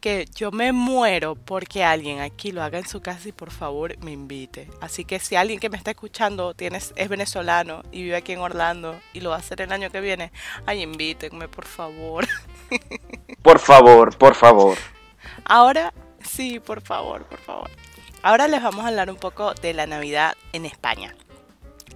Que 0.00 0.24
yo 0.34 0.50
me 0.50 0.72
muero 0.72 1.36
porque 1.36 1.84
alguien 1.84 2.18
aquí 2.18 2.50
lo 2.50 2.64
haga 2.64 2.78
en 2.78 2.88
su 2.88 3.00
casa 3.00 3.28
y 3.28 3.32
por 3.32 3.52
favor 3.52 3.96
me 4.02 4.10
invite. 4.10 4.68
Así 4.80 5.04
que 5.04 5.20
si 5.20 5.36
alguien 5.36 5.60
que 5.60 5.70
me 5.70 5.76
está 5.76 5.92
escuchando 5.92 6.54
tienes, 6.54 6.92
es 6.96 7.08
venezolano 7.08 7.82
y 7.92 8.02
vive 8.02 8.16
aquí 8.16 8.32
en 8.32 8.40
Orlando 8.40 8.98
y 9.12 9.20
lo 9.20 9.30
va 9.30 9.36
a 9.36 9.38
hacer 9.38 9.60
el 9.60 9.70
año 9.70 9.90
que 9.90 10.00
viene, 10.00 10.32
ay, 10.66 10.82
invítenme, 10.82 11.46
por 11.46 11.64
favor. 11.64 12.26
Por 13.42 13.58
favor, 13.58 14.16
por 14.18 14.34
favor. 14.34 14.76
Ahora 15.44 15.94
sí, 16.22 16.60
por 16.60 16.82
favor, 16.82 17.24
por 17.24 17.38
favor. 17.38 17.70
Ahora 18.22 18.48
les 18.48 18.62
vamos 18.62 18.84
a 18.84 18.88
hablar 18.88 19.08
un 19.08 19.16
poco 19.16 19.54
de 19.54 19.72
la 19.72 19.86
Navidad 19.86 20.34
en 20.52 20.66
España. 20.66 21.14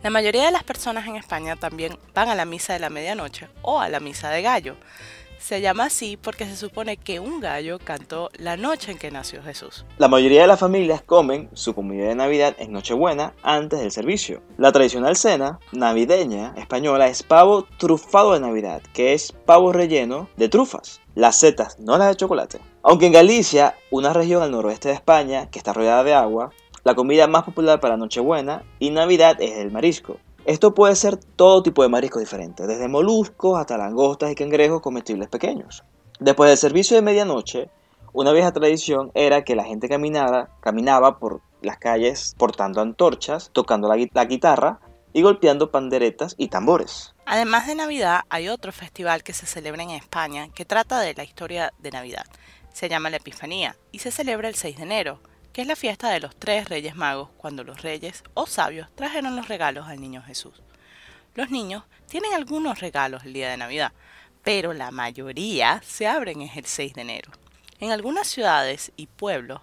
La 0.02 0.08
mayoría 0.08 0.46
de 0.46 0.52
las 0.52 0.64
personas 0.64 1.06
en 1.06 1.16
España 1.16 1.56
también 1.56 1.98
van 2.14 2.30
a 2.30 2.34
la 2.34 2.46
misa 2.46 2.72
de 2.72 2.78
la 2.78 2.88
medianoche 2.88 3.48
o 3.60 3.78
a 3.78 3.90
la 3.90 4.00
misa 4.00 4.30
de 4.30 4.40
gallo. 4.40 4.76
Se 5.38 5.60
llama 5.60 5.84
así 5.84 6.16
porque 6.16 6.46
se 6.46 6.56
supone 6.56 6.96
que 6.96 7.20
un 7.20 7.40
gallo 7.40 7.78
cantó 7.78 8.30
la 8.38 8.56
noche 8.56 8.90
en 8.90 8.96
que 8.96 9.10
nació 9.10 9.42
Jesús. 9.42 9.84
La 9.98 10.08
mayoría 10.08 10.40
de 10.40 10.46
las 10.46 10.60
familias 10.60 11.02
comen 11.02 11.50
su 11.52 11.74
comida 11.74 12.08
de 12.08 12.14
Navidad 12.14 12.54
en 12.58 12.72
Nochebuena 12.72 13.34
antes 13.42 13.80
del 13.80 13.90
servicio. 13.90 14.40
La 14.56 14.72
tradicional 14.72 15.16
cena 15.16 15.58
navideña 15.72 16.54
española 16.56 17.08
es 17.08 17.22
pavo 17.22 17.66
trufado 17.76 18.32
de 18.32 18.40
Navidad, 18.40 18.80
que 18.94 19.12
es 19.12 19.32
pavo 19.44 19.74
relleno 19.74 20.30
de 20.38 20.48
trufas. 20.48 21.02
Las 21.14 21.36
setas, 21.38 21.78
no 21.78 21.98
las 21.98 22.08
de 22.08 22.16
chocolate. 22.16 22.73
Aunque 22.86 23.06
en 23.06 23.12
Galicia, 23.12 23.76
una 23.90 24.12
región 24.12 24.42
al 24.42 24.50
noroeste 24.50 24.88
de 24.88 24.94
España 24.94 25.48
que 25.50 25.58
está 25.58 25.72
rodeada 25.72 26.04
de 26.04 26.12
agua, 26.12 26.50
la 26.84 26.94
comida 26.94 27.26
más 27.26 27.44
popular 27.44 27.80
para 27.80 27.96
Nochebuena 27.96 28.62
y 28.78 28.90
Navidad 28.90 29.40
es 29.40 29.56
el 29.56 29.70
marisco. 29.70 30.18
Esto 30.44 30.74
puede 30.74 30.94
ser 30.94 31.16
todo 31.16 31.62
tipo 31.62 31.82
de 31.82 31.88
mariscos 31.88 32.20
diferentes, 32.20 32.68
desde 32.68 32.86
moluscos 32.88 33.58
hasta 33.58 33.78
langostas 33.78 34.30
y 34.30 34.34
cangrejos 34.34 34.82
comestibles 34.82 35.30
pequeños. 35.30 35.82
Después 36.20 36.50
del 36.50 36.58
servicio 36.58 36.94
de 36.94 37.00
medianoche, 37.00 37.70
una 38.12 38.32
vieja 38.32 38.52
tradición 38.52 39.10
era 39.14 39.44
que 39.44 39.56
la 39.56 39.64
gente 39.64 39.88
caminaba 39.88 41.18
por 41.18 41.40
las 41.62 41.78
calles 41.78 42.34
portando 42.36 42.82
antorchas, 42.82 43.48
tocando 43.54 43.88
la 43.88 43.96
guitarra 43.96 44.80
y 45.14 45.22
golpeando 45.22 45.70
panderetas 45.70 46.34
y 46.36 46.48
tambores. 46.48 47.14
Además 47.24 47.66
de 47.66 47.76
Navidad, 47.76 48.24
hay 48.28 48.50
otro 48.50 48.72
festival 48.72 49.22
que 49.22 49.32
se 49.32 49.46
celebra 49.46 49.82
en 49.82 49.90
España 49.90 50.50
que 50.54 50.66
trata 50.66 51.00
de 51.00 51.14
la 51.14 51.24
historia 51.24 51.72
de 51.78 51.90
Navidad. 51.90 52.26
Se 52.74 52.88
llama 52.88 53.08
la 53.08 53.18
Epifanía 53.18 53.76
y 53.92 54.00
se 54.00 54.10
celebra 54.10 54.48
el 54.48 54.56
6 54.56 54.78
de 54.78 54.82
enero, 54.82 55.20
que 55.52 55.62
es 55.62 55.68
la 55.68 55.76
fiesta 55.76 56.10
de 56.10 56.18
los 56.18 56.34
tres 56.34 56.68
reyes 56.68 56.96
magos, 56.96 57.30
cuando 57.36 57.62
los 57.62 57.82
reyes 57.82 58.24
o 58.34 58.46
sabios 58.46 58.88
trajeron 58.96 59.36
los 59.36 59.46
regalos 59.46 59.86
al 59.86 60.00
niño 60.00 60.24
Jesús. 60.24 60.60
Los 61.36 61.50
niños 61.50 61.84
tienen 62.08 62.34
algunos 62.34 62.80
regalos 62.80 63.22
el 63.22 63.32
día 63.32 63.48
de 63.48 63.58
Navidad, 63.58 63.92
pero 64.42 64.72
la 64.72 64.90
mayoría 64.90 65.80
se 65.86 66.08
abren 66.08 66.42
el 66.42 66.64
6 66.66 66.94
de 66.94 67.00
enero. 67.02 67.30
En 67.78 67.92
algunas 67.92 68.26
ciudades 68.26 68.90
y 68.96 69.06
pueblos 69.06 69.60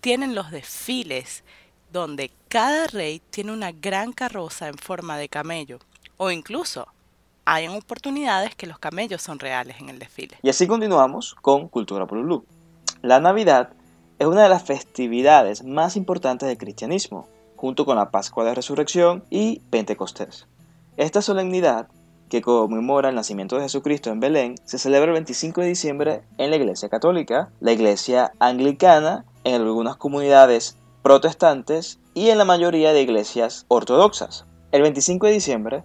tienen 0.00 0.34
los 0.34 0.50
desfiles 0.50 1.44
donde 1.92 2.30
cada 2.48 2.86
rey 2.86 3.20
tiene 3.28 3.52
una 3.52 3.70
gran 3.70 4.14
carroza 4.14 4.68
en 4.68 4.78
forma 4.78 5.18
de 5.18 5.28
camello, 5.28 5.78
o 6.16 6.30
incluso 6.30 6.88
hay 7.44 7.68
oportunidades 7.68 8.54
que 8.54 8.66
los 8.66 8.78
camellos 8.78 9.22
son 9.22 9.38
reales 9.38 9.76
en 9.80 9.88
el 9.88 9.98
desfile. 9.98 10.38
Y 10.42 10.48
así 10.48 10.66
continuamos 10.66 11.34
con 11.34 11.68
Cultura 11.68 12.06
Pululú. 12.06 12.44
La 13.02 13.20
Navidad 13.20 13.70
es 14.18 14.26
una 14.26 14.42
de 14.42 14.48
las 14.48 14.64
festividades 14.64 15.64
más 15.64 15.96
importantes 15.96 16.48
del 16.48 16.58
cristianismo, 16.58 17.28
junto 17.56 17.84
con 17.84 17.96
la 17.96 18.10
Pascua 18.10 18.44
de 18.44 18.54
Resurrección 18.54 19.24
y 19.30 19.60
Pentecostés. 19.70 20.46
Esta 20.96 21.20
solemnidad, 21.20 21.88
que 22.30 22.40
conmemora 22.40 23.10
el 23.10 23.14
nacimiento 23.14 23.56
de 23.56 23.62
Jesucristo 23.62 24.10
en 24.10 24.20
Belén, 24.20 24.54
se 24.64 24.78
celebra 24.78 25.08
el 25.08 25.14
25 25.14 25.60
de 25.60 25.68
diciembre 25.68 26.22
en 26.38 26.50
la 26.50 26.56
Iglesia 26.56 26.88
Católica, 26.88 27.50
la 27.60 27.72
Iglesia 27.72 28.32
Anglicana, 28.38 29.24
en 29.44 29.60
algunas 29.60 29.96
comunidades 29.96 30.78
protestantes 31.02 32.00
y 32.14 32.30
en 32.30 32.38
la 32.38 32.44
mayoría 32.44 32.92
de 32.92 33.02
iglesias 33.02 33.66
ortodoxas. 33.68 34.46
El 34.72 34.82
25 34.82 35.26
de 35.26 35.32
diciembre 35.32 35.84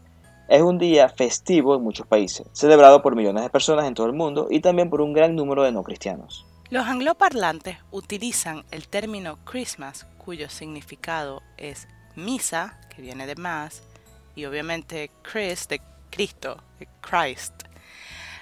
es 0.50 0.62
un 0.62 0.78
día 0.78 1.08
festivo 1.10 1.76
en 1.76 1.84
muchos 1.84 2.08
países, 2.08 2.48
celebrado 2.54 3.02
por 3.02 3.16
millones 3.16 3.44
de 3.44 3.50
personas 3.50 3.86
en 3.86 3.94
todo 3.94 4.08
el 4.08 4.14
mundo 4.14 4.48
y 4.50 4.60
también 4.60 4.90
por 4.90 5.02
un 5.02 5.14
gran 5.14 5.36
número 5.36 5.64
de 5.64 5.72
no 5.72 5.84
cristianos. 5.84 6.46
Los 6.70 6.88
angloparlantes 6.88 7.78
utilizan 7.92 8.66
el 8.72 8.88
término 8.88 9.38
Christmas, 9.46 10.08
cuyo 10.18 10.50
significado 10.50 11.42
es 11.58 11.88
misa, 12.16 12.80
que 12.94 13.02
viene 13.02 13.26
de 13.28 13.36
más, 13.36 13.84
y 14.36 14.46
obviamente 14.46 15.12
Christ, 15.22 15.70
de 15.70 15.82
Cristo, 16.10 16.58
de 16.80 16.88
Christ. 17.02 17.54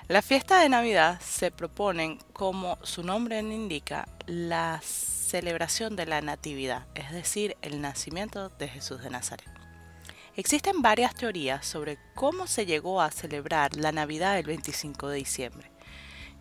La 0.08 0.22
fiesta 0.22 0.62
de 0.62 0.70
Navidad 0.70 1.20
se 1.22 1.52
proponen, 1.52 2.20
como 2.32 2.78
su 2.84 3.04
nombre 3.04 3.40
indica, 3.40 4.08
las 4.26 4.86
celebración 4.86 5.98
de 5.98 6.06
la 6.06 6.22
Natividad, 6.22 6.86
es 6.96 7.12
decir, 7.12 7.58
el 7.62 7.82
nacimiento 7.82 8.48
de 8.48 8.70
Jesús 8.70 9.04
de 9.04 9.10
Nazaret. 9.10 9.57
Existen 10.38 10.84
varias 10.84 11.16
teorías 11.16 11.66
sobre 11.66 11.98
cómo 12.14 12.46
se 12.46 12.68
llegó 12.68 13.02
a 13.02 13.10
celebrar 13.10 13.76
la 13.76 13.92
Navidad 13.92 14.38
el 14.38 14.46
25 14.46 15.10
de 15.10 15.18
diciembre, 15.18 15.72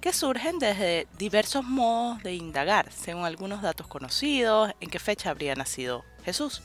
que 0.02 0.12
surgen 0.12 0.58
desde 0.58 1.08
diversos 1.16 1.64
modos 1.64 2.22
de 2.22 2.34
indagar, 2.34 2.92
según 2.92 3.24
algunos 3.24 3.62
datos 3.62 3.86
conocidos, 3.86 4.70
en 4.80 4.90
qué 4.90 4.98
fecha 4.98 5.30
habría 5.30 5.54
nacido 5.54 6.04
Jesús. 6.26 6.62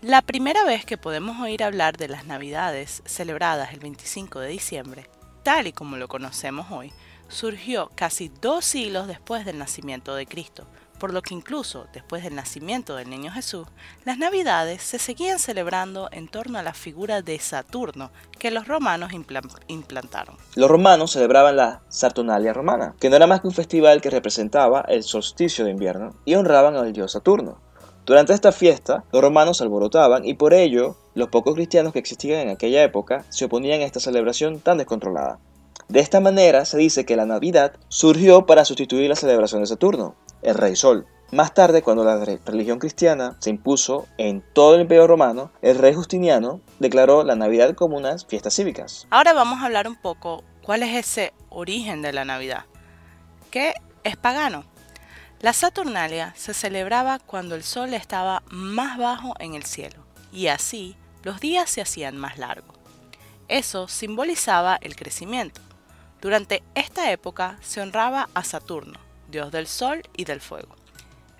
La 0.00 0.22
primera 0.22 0.64
vez 0.64 0.86
que 0.86 0.96
podemos 0.96 1.38
oír 1.40 1.62
hablar 1.62 1.98
de 1.98 2.08
las 2.08 2.24
Navidades 2.24 3.02
celebradas 3.04 3.74
el 3.74 3.80
25 3.80 4.40
de 4.40 4.48
diciembre 4.48 5.10
tal 5.42 5.66
y 5.66 5.72
como 5.72 5.98
lo 5.98 6.08
conocemos 6.08 6.68
hoy, 6.70 6.90
surgió 7.28 7.90
casi 7.94 8.28
dos 8.40 8.64
siglos 8.64 9.06
después 9.06 9.44
del 9.44 9.58
nacimiento 9.58 10.14
de 10.16 10.26
Cristo, 10.26 10.66
por 10.98 11.12
lo 11.12 11.22
que 11.22 11.34
incluso 11.34 11.86
después 11.92 12.22
del 12.24 12.34
nacimiento 12.34 12.96
del 12.96 13.10
niño 13.10 13.30
Jesús, 13.32 13.66
las 14.04 14.18
navidades 14.18 14.82
se 14.82 14.98
seguían 14.98 15.38
celebrando 15.38 16.08
en 16.12 16.28
torno 16.28 16.58
a 16.58 16.62
la 16.62 16.74
figura 16.74 17.22
de 17.22 17.38
Saturno 17.38 18.10
que 18.38 18.50
los 18.50 18.68
romanos 18.68 19.12
implantaron. 19.68 20.36
Los 20.54 20.70
romanos 20.70 21.12
celebraban 21.12 21.56
la 21.56 21.82
Saturnalia 21.88 22.52
romana, 22.52 22.94
que 23.00 23.10
no 23.10 23.16
era 23.16 23.26
más 23.26 23.40
que 23.40 23.48
un 23.48 23.54
festival 23.54 24.00
que 24.00 24.10
representaba 24.10 24.84
el 24.88 25.02
solsticio 25.02 25.64
de 25.64 25.70
invierno 25.70 26.14
y 26.24 26.34
honraban 26.34 26.76
al 26.76 26.92
dios 26.92 27.12
Saturno. 27.12 27.60
Durante 28.06 28.34
esta 28.34 28.52
fiesta, 28.52 29.04
los 29.12 29.22
romanos 29.22 29.62
alborotaban 29.62 30.26
y 30.26 30.34
por 30.34 30.52
ello 30.52 30.96
los 31.14 31.28
pocos 31.28 31.54
cristianos 31.54 31.92
que 31.92 32.00
existían 32.00 32.40
en 32.40 32.50
aquella 32.50 32.82
época 32.82 33.24
se 33.30 33.46
oponían 33.46 33.80
a 33.80 33.84
esta 33.84 34.00
celebración 34.00 34.60
tan 34.60 34.76
descontrolada. 34.76 35.38
De 35.88 36.00
esta 36.00 36.20
manera 36.20 36.64
se 36.64 36.78
dice 36.78 37.04
que 37.04 37.16
la 37.16 37.26
Navidad 37.26 37.72
surgió 37.88 38.46
para 38.46 38.64
sustituir 38.64 39.08
la 39.08 39.16
celebración 39.16 39.60
de 39.60 39.66
Saturno, 39.66 40.16
el 40.44 40.54
rey 40.54 40.76
Sol. 40.76 41.06
Más 41.32 41.52
tarde, 41.52 41.82
cuando 41.82 42.04
la 42.04 42.24
religión 42.24 42.78
cristiana 42.78 43.36
se 43.40 43.50
impuso 43.50 44.06
en 44.18 44.44
todo 44.52 44.76
el 44.76 44.82
imperio 44.82 45.06
romano, 45.06 45.50
el 45.62 45.78
rey 45.78 45.92
Justiniano 45.92 46.60
declaró 46.78 47.24
la 47.24 47.34
Navidad 47.34 47.74
como 47.74 47.96
unas 47.96 48.24
fiestas 48.24 48.54
cívicas. 48.54 49.08
Ahora 49.10 49.32
vamos 49.32 49.60
a 49.60 49.66
hablar 49.66 49.88
un 49.88 49.96
poco 49.96 50.44
cuál 50.62 50.82
es 50.82 50.94
ese 50.94 51.32
origen 51.48 52.02
de 52.02 52.12
la 52.12 52.24
Navidad, 52.24 52.66
que 53.50 53.74
es 54.04 54.16
pagano. 54.16 54.64
La 55.40 55.52
Saturnalia 55.52 56.32
se 56.36 56.54
celebraba 56.54 57.18
cuando 57.18 57.54
el 57.54 57.64
sol 57.64 57.94
estaba 57.94 58.42
más 58.50 58.96
bajo 58.96 59.34
en 59.40 59.54
el 59.54 59.64
cielo 59.64 60.04
y 60.32 60.46
así 60.46 60.96
los 61.22 61.40
días 61.40 61.68
se 61.68 61.80
hacían 61.80 62.16
más 62.16 62.38
largos. 62.38 62.76
Eso 63.48 63.88
simbolizaba 63.88 64.78
el 64.80 64.96
crecimiento. 64.96 65.60
Durante 66.20 66.62
esta 66.74 67.10
época 67.10 67.58
se 67.60 67.80
honraba 67.82 68.28
a 68.32 68.44
Saturno, 68.44 68.98
dios 69.28 69.52
del 69.52 69.66
sol 69.66 70.02
y 70.16 70.24
del 70.24 70.40
fuego. 70.40 70.74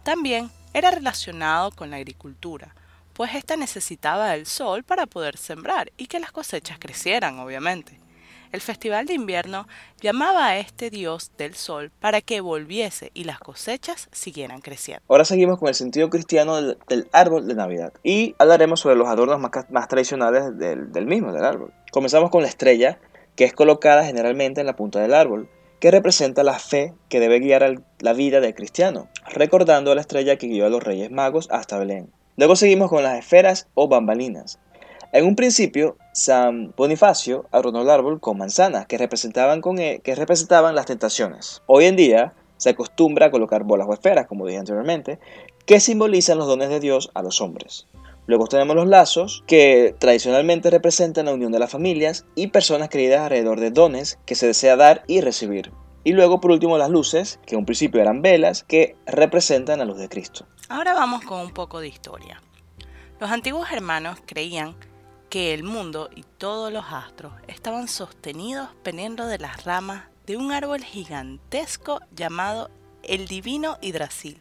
También 0.03 0.51
era 0.73 0.91
relacionado 0.91 1.71
con 1.71 1.91
la 1.91 1.97
agricultura, 1.97 2.75
pues 3.13 3.35
ésta 3.35 3.57
necesitaba 3.57 4.35
el 4.35 4.47
sol 4.47 4.83
para 4.83 5.07
poder 5.07 5.37
sembrar 5.37 5.93
y 5.97 6.07
que 6.07 6.21
las 6.21 6.33
cosechas 6.33 6.79
crecieran, 6.79 7.39
obviamente 7.39 8.05
el 8.55 8.61
Festival 8.61 9.07
de 9.07 9.15
Invierno 9.15 9.67
llamaba 10.01 10.47
a 10.47 10.59
este 10.59 10.89
dios 10.89 11.33
del 11.37 11.55
sol 11.55 11.91
para 11.99 12.21
que 12.21 12.41
volviese 12.41 13.11
y 13.13 13.25
las 13.25 13.41
cosechas 13.41 14.09
siguieran 14.13 14.61
creciendo. 14.61 15.03
Ahora 15.09 15.25
seguimos 15.25 15.59
con 15.59 15.69
el 15.69 15.75
sentido 15.75 16.09
cristiano 16.09 16.63
del, 16.63 17.09
árbol 17.11 17.49
de 17.49 17.57
Navidad 17.57 17.93
y 18.05 18.37
hablaremos 18.39 18.79
sobre 18.79 18.95
los 18.95 19.09
adornos 19.09 19.41
más, 19.41 19.89
tradicionales 19.89 20.57
del, 20.57 20.93
del 20.93 21.07
mismo, 21.07 21.33
del 21.33 21.45
árbol. 21.45 21.73
Comenzamos 21.91 22.31
con 22.31 22.43
la 22.43 22.49
estrella, 22.49 23.01
que 23.35 23.43
es 23.43 23.53
colocada 23.53 24.05
generalmente 24.05 24.61
en 24.61 24.69
la 24.69 24.77
punta 24.77 25.01
del 25.01 25.15
árbol, 25.15 25.49
que 25.81 25.91
representa 25.91 26.43
la 26.43 26.59
fe 26.59 26.95
que 27.09 27.21
debe 27.21 27.41
guiar 27.41 27.83
la 28.01 28.13
vida 28.13 28.41
del 28.41 28.55
cristiano, 28.55 29.09
recordando 29.27 29.93
a 29.93 29.95
la 29.95 30.01
estrella 30.01 30.37
que 30.37 30.49
guió 30.49 30.67
a 30.67 30.71
los 30.71 30.83
Reyes 30.83 31.11
Magos 31.11 31.49
hasta 31.51 31.79
Belén. 31.79 32.11
Luego 32.37 32.57
seguimos 32.57 32.91
con 32.91 33.03
las 33.03 33.19
esferas 33.19 33.69
o 33.75 33.89
bambalinas, 33.89 34.59
en 35.15 35.27
un 35.27 35.37
principio, 35.37 35.97
San 36.13 36.75
Bonifacio 36.77 37.47
adornó 37.53 37.83
el 37.83 37.91
árbol 37.91 38.19
con 38.19 38.37
manzanas 38.37 38.87
que 38.87 38.99
representaban, 38.99 39.61
con 39.61 39.79
e, 39.79 40.01
que 40.01 40.17
representaban 40.17 40.75
las 40.75 40.87
tentaciones. 40.87 41.63
Hoy 41.67 41.85
en 41.85 41.95
día 41.95 42.35
se 42.57 42.71
acostumbra 42.71 43.27
a 43.27 43.31
colocar 43.31 43.63
bolas 43.63 43.87
o 43.89 43.93
esferas, 43.93 44.27
como 44.27 44.45
dije 44.45 44.59
anteriormente, 44.59 45.21
que 45.67 45.79
simbolizan 45.79 46.39
los 46.39 46.49
dones 46.49 46.69
de 46.69 46.81
Dios 46.81 47.13
a 47.15 47.23
los 47.23 47.41
hombres. 47.41 47.87
Luego 48.27 48.47
tenemos 48.47 48.75
los 48.75 48.87
lazos, 48.87 49.45
que 49.47 49.95
tradicionalmente 49.99 50.71
representan 50.71 51.27
la 51.27 51.35
unión 51.35 51.53
de 51.53 51.59
las 51.59 51.71
familias 51.71 52.25
y 52.35 52.47
personas 52.49 52.89
queridas 52.89 53.21
alrededor 53.21 53.61
de 53.61 53.71
dones 53.71 54.19
que 54.25 54.35
se 54.35 54.47
desea 54.47 54.77
dar 54.77 55.05
y 55.07 55.21
recibir. 55.21 55.73
Y 56.05 56.13
luego, 56.13 56.41
por 56.41 56.51
último, 56.51 56.79
las 56.79 56.91
luces, 56.91 57.39
que 57.47 57.55
en 57.55 57.61
un 57.61 57.67
principio 57.67 58.01
eran 58.01 58.23
velas, 58.23 58.65
que 58.65 58.97
representan 59.07 59.79
la 59.79 59.85
luz 59.85 59.99
de 59.99 60.09
Cristo. 60.09 60.47
Ahora 60.69 60.95
vamos 60.95 61.25
con 61.25 61.41
un 61.41 61.53
poco 61.53 61.81
de 61.81 61.89
historia. 61.89 62.43
Los 63.21 63.31
antiguos 63.31 63.71
hermanos 63.73 64.19
creían 64.27 64.75
que 65.31 65.53
el 65.53 65.63
mundo 65.63 66.11
y 66.15 66.25
todos 66.39 66.73
los 66.73 66.85
astros 66.91 67.33
estaban 67.49 67.89
sostenidos 67.89 68.69
pendiendo 68.83 69.27
de 69.27 69.39
las 69.39 69.65
ramas 69.65 70.05
de 70.27 70.37
un 70.37 70.53
árbol 70.53 70.83
gigantesco 70.83 72.01
llamado 72.15 72.71
el 73.03 73.27
divino 73.27 73.77
Hidrasil 73.81 74.41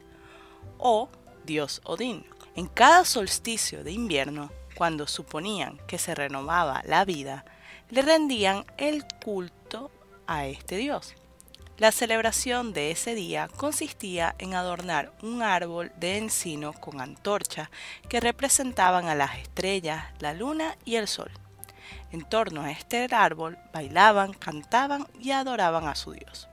o 0.77 1.09
Dios 1.45 1.81
Odín. 1.83 2.25
En 2.55 2.67
cada 2.67 3.03
solsticio 3.03 3.83
de 3.83 3.91
invierno, 3.91 4.51
cuando 4.75 5.07
suponían 5.07 5.79
que 5.87 5.97
se 5.97 6.13
renovaba 6.13 6.83
la 6.85 7.03
vida, 7.03 7.45
le 7.89 8.03
rendían 8.03 8.65
el 8.77 9.05
culto 9.23 9.89
a 10.27 10.45
este 10.45 10.77
dios. 10.77 11.15
La 11.77 11.91
celebración 11.91 12.71
de 12.71 12.91
ese 12.91 13.15
día 13.15 13.49
consistía 13.57 14.35
en 14.37 14.53
adornar 14.53 15.11
un 15.23 15.41
árbol 15.41 15.91
de 15.97 16.17
encino 16.17 16.73
con 16.73 17.01
antorchas 17.01 17.69
que 18.07 18.19
representaban 18.19 19.07
a 19.07 19.15
las 19.15 19.39
estrellas, 19.39 20.05
la 20.19 20.35
luna 20.35 20.77
y 20.85 20.97
el 20.97 21.07
sol. 21.07 21.31
En 22.11 22.21
torno 22.21 22.61
a 22.61 22.71
este 22.71 23.07
árbol 23.11 23.57
bailaban, 23.73 24.33
cantaban 24.33 25.07
y 25.19 25.31
adoraban 25.31 25.87
a 25.87 25.95
su 25.95 26.11
Dios. 26.11 26.47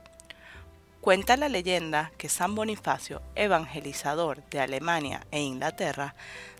Cuenta 1.00 1.38
la 1.38 1.48
leyenda 1.48 2.12
que 2.18 2.28
San 2.28 2.54
Bonifacio, 2.54 3.22
evangelizador 3.34 4.44
de 4.50 4.60
Alemania 4.60 5.26
e 5.30 5.40
Inglaterra, 5.40 6.14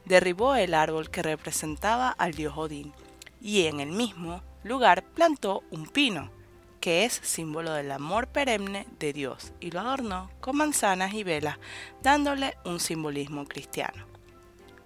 derribó 0.06 0.54
el 0.54 0.72
árbol 0.72 1.10
que 1.10 1.22
representaba 1.22 2.08
al 2.08 2.32
dios 2.32 2.54
Odín 2.56 2.94
y 3.42 3.66
en 3.66 3.80
el 3.80 3.90
mismo 3.90 4.42
lugar 4.64 5.04
plantó 5.04 5.62
un 5.70 5.86
pino 5.86 6.30
que 6.80 7.04
es 7.04 7.20
símbolo 7.22 7.74
del 7.74 7.92
amor 7.92 8.28
perenne 8.28 8.86
de 8.98 9.12
Dios, 9.12 9.52
y 9.60 9.72
lo 9.72 9.80
adornó 9.80 10.30
con 10.40 10.56
manzanas 10.56 11.12
y 11.12 11.22
velas, 11.22 11.58
dándole 12.02 12.56
un 12.64 12.80
simbolismo 12.80 13.44
cristiano. 13.44 14.06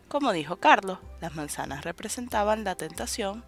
Como 0.09 0.33
dijo 0.33 0.57
Carlos, 0.57 0.99
las 1.21 1.37
manzanas 1.37 1.85
representaban 1.85 2.65
la 2.65 2.75
tentación, 2.75 3.45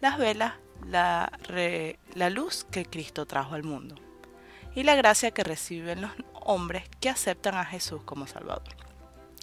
las 0.00 0.18
velas 0.18 0.52
la, 0.86 1.32
la 2.14 2.28
luz 2.28 2.66
que 2.70 2.84
Cristo 2.84 3.24
trajo 3.24 3.54
al 3.54 3.62
mundo 3.62 3.94
y 4.74 4.82
la 4.82 4.94
gracia 4.94 5.30
que 5.30 5.44
reciben 5.44 6.02
los 6.02 6.12
hombres 6.32 6.84
que 7.00 7.08
aceptan 7.08 7.54
a 7.54 7.64
Jesús 7.64 8.02
como 8.04 8.26
Salvador. 8.26 8.62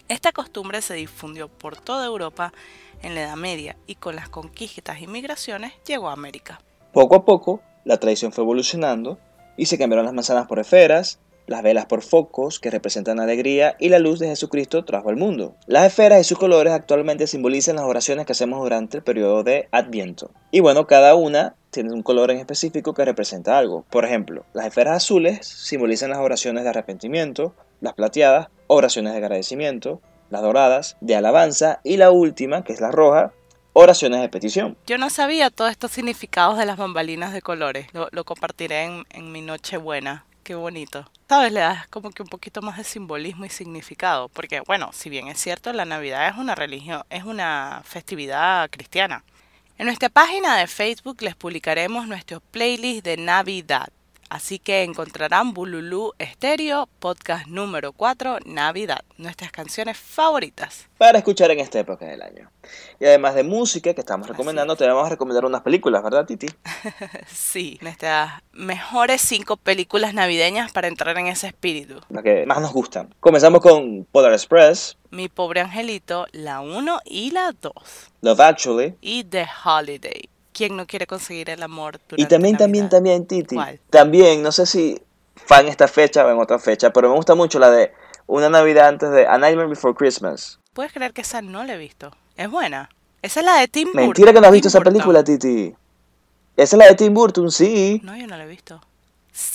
Esta 0.08 0.32
costumbre 0.32 0.82
se 0.82 0.94
difundió 0.94 1.50
por 1.50 1.76
toda 1.76 2.06
Europa 2.06 2.54
en 3.02 3.14
la 3.14 3.24
Edad 3.24 3.36
Media 3.36 3.76
y 3.88 3.96
con 3.96 4.16
las 4.16 4.30
conquistas 4.30 5.02
y 5.02 5.08
migraciones 5.08 5.74
llegó 5.86 6.10
a 6.10 6.14
América. 6.14 6.62
Poco 6.94 7.16
a 7.16 7.26
poco, 7.26 7.62
la 7.84 7.98
tradición 7.98 8.32
fue 8.32 8.44
evolucionando 8.44 9.20
y 9.58 9.66
se 9.66 9.78
cambiaron 9.78 10.06
las 10.06 10.14
manzanas 10.14 10.48
por 10.48 10.60
esferas, 10.60 11.20
las 11.46 11.64
velas 11.64 11.86
por 11.86 12.04
focos 12.04 12.60
que 12.60 12.70
representan 12.70 13.20
alegría 13.20 13.76
y 13.80 13.90
la 13.90 14.00
luz 14.00 14.20
de 14.20 14.28
Jesucristo 14.28 14.86
trajo 14.86 15.10
al 15.10 15.18
mundo. 15.18 15.56
Las 15.66 15.86
esferas 15.86 16.22
y 16.22 16.24
sus 16.24 16.38
colores 16.38 16.74
actualmente 16.74 17.28
simbolizan 17.28 17.76
las 17.78 17.86
oraciones 17.86 18.26
que 18.26 18.34
hacemos 18.34 18.60
durante 18.62 18.98
el 18.98 19.04
periodo 19.04 19.44
de 19.44 19.68
Adviento. 19.72 20.32
Y 20.52 20.60
bueno, 20.60 20.88
cada 20.88 21.16
una 21.16 21.56
tiene 21.78 21.94
un 21.94 22.02
color 22.02 22.32
en 22.32 22.40
específico 22.40 22.96
que 22.96 23.06
representa 23.06 23.56
algo. 23.56 23.86
Por 23.92 24.04
ejemplo, 24.04 24.46
las 24.54 24.66
esferas 24.66 24.96
azules 24.96 25.46
simbolizan 25.46 26.10
las 26.10 26.18
oraciones 26.18 26.64
de 26.64 26.72
arrepentimiento, 26.72 27.54
las 27.82 27.94
plateadas, 27.94 28.48
oraciones 28.66 29.14
de 29.14 29.20
agradecimiento, 29.20 30.02
las 30.32 30.42
doradas, 30.42 30.98
de 31.02 31.16
alabanza 31.16 31.80
y 31.84 31.98
la 31.98 32.10
última, 32.10 32.64
que 32.64 32.74
es 32.74 32.82
la 32.82 32.90
roja, 32.90 33.32
oraciones 33.74 34.22
de 34.22 34.30
petición. 34.30 34.76
Yo 34.88 34.98
no 34.98 35.12
sabía 35.12 35.52
todos 35.52 35.70
estos 35.70 35.92
significados 35.92 36.58
de 36.58 36.66
las 36.66 36.78
bambalinas 36.78 37.32
de 37.32 37.44
colores. 37.44 37.86
Lo, 37.94 38.24
compartiré 38.24 38.86
en, 38.86 39.04
en 39.12 39.32
mi 39.32 39.46
buena. 39.80 40.26
Qué 40.42 40.56
bonito. 40.56 41.06
¿Sabes? 41.30 41.52
Le 41.52 41.60
das 41.60 41.88
como 41.90 42.10
que 42.10 42.24
un 42.24 42.30
poquito 42.30 42.64
más 42.64 42.78
de 42.78 42.86
simbolismo 42.86 43.46
y 43.46 43.50
significado. 43.50 44.30
Porque, 44.30 44.62
bueno, 44.62 44.90
si 44.94 45.12
bien 45.12 45.28
es 45.28 45.40
cierto, 45.40 45.72
la 45.74 45.86
Navidad 45.86 46.28
es 46.28 46.38
una 46.38 46.56
religión, 46.56 47.04
es 47.12 47.24
una 47.24 47.84
festividad 47.86 48.68
cristiana. 48.72 49.24
En 49.80 49.86
nuestra 49.86 50.10
página 50.10 50.58
de 50.58 50.66
Facebook 50.66 51.22
les 51.22 51.36
publicaremos 51.36 52.08
nuestro 52.08 52.40
playlist 52.40 53.06
de 53.06 53.16
Navidad. 53.16 53.90
Así 54.30 54.60
que 54.60 54.84
encontrarán 54.84 55.54
Bululú 55.54 56.12
Estéreo, 56.20 56.90
podcast 57.00 57.48
número 57.48 57.94
4, 57.94 58.40
Navidad, 58.46 59.00
nuestras 59.18 59.52
canciones 59.54 59.98
favoritas. 59.98 60.90
Para 60.98 61.20
escuchar 61.20 61.50
en 61.52 61.62
esta 61.62 61.80
época 61.80 62.06
del 62.06 62.22
año. 62.22 62.52
Y 63.00 63.06
además 63.06 63.36
de 63.36 63.44
música 63.44 63.94
que 63.94 64.02
estamos 64.02 64.28
recomendando, 64.28 64.76
te 64.76 64.86
vamos 64.86 65.06
a 65.06 65.10
recomendar 65.10 65.46
unas 65.46 65.62
películas, 65.62 66.04
¿verdad, 66.04 66.26
Titi? 66.26 66.48
sí, 67.28 67.80
nuestras 67.82 68.42
mejores 68.52 69.22
cinco 69.22 69.56
películas 69.56 70.14
navideñas 70.14 70.74
para 70.74 70.90
entrar 70.90 71.18
en 71.18 71.28
ese 71.28 71.48
espíritu. 71.48 72.02
Las 72.10 72.24
que 72.24 72.46
más 72.46 72.60
nos 72.60 72.74
gustan. 72.74 73.16
Comenzamos 73.22 73.62
con 73.62 74.06
Polar 74.12 74.34
Express. 74.34 74.98
Mi 75.10 75.30
pobre 75.30 75.62
angelito, 75.62 76.28
la 76.34 76.60
1 76.60 77.00
y 77.06 77.32
la 77.32 77.54
2. 77.62 77.74
Love 78.22 78.40
Actually. 78.42 78.96
Y 79.00 79.24
The 79.24 79.48
Holiday. 79.64 80.30
¿Quién 80.58 80.76
no 80.76 80.88
quiere 80.88 81.06
conseguir 81.06 81.52
el 81.52 81.62
amor? 81.62 82.00
y 82.16 82.26
también, 82.26 82.58
también, 82.58 82.90
también, 82.90 83.28
Titi. 83.28 83.56
También, 83.92 84.42
no 84.42 84.52
sé 84.52 84.66
si 84.66 85.00
fan 85.36 85.68
esta 85.68 85.88
fecha 85.88 86.26
o 86.26 86.32
en 86.32 86.40
otra 86.40 86.58
fecha, 86.58 86.92
pero 86.92 87.10
me 87.10 87.16
gusta 87.16 87.36
mucho 87.36 87.60
la 87.60 87.70
de 87.70 87.94
Una 88.26 88.50
Navidad 88.50 88.88
antes 88.88 89.12
de 89.12 89.28
A 89.28 89.38
Nightmare 89.38 89.70
Before 89.70 89.94
Christmas. 89.94 90.60
¿Puedes 90.74 90.92
creer 90.92 91.14
que 91.14 91.22
esa 91.22 91.44
no 91.44 91.64
la 91.64 91.76
he 91.76 91.78
visto? 91.78 92.12
Es 92.36 92.50
buena. 92.50 92.90
Esa 93.22 93.42
es 93.42 93.46
la 93.46 93.60
de 93.60 93.68
Tim 93.68 93.90
Mentira 93.94 94.34
que 94.34 94.42
no 94.42 94.48
has 94.48 94.54
visto 94.54 94.70
esa 94.70 94.82
película, 94.82 95.24
Titi. 95.24 95.76
Esa 96.56 96.76
es 96.76 96.80
la 96.80 96.88
de 96.88 96.96
Tim 96.96 97.14
Burton, 97.14 97.52
sí. 97.52 98.02
No, 98.04 98.18
yo 98.18 98.26
no 98.26 98.36
la 98.36 98.44
he 98.44 98.48
visto. 98.48 98.82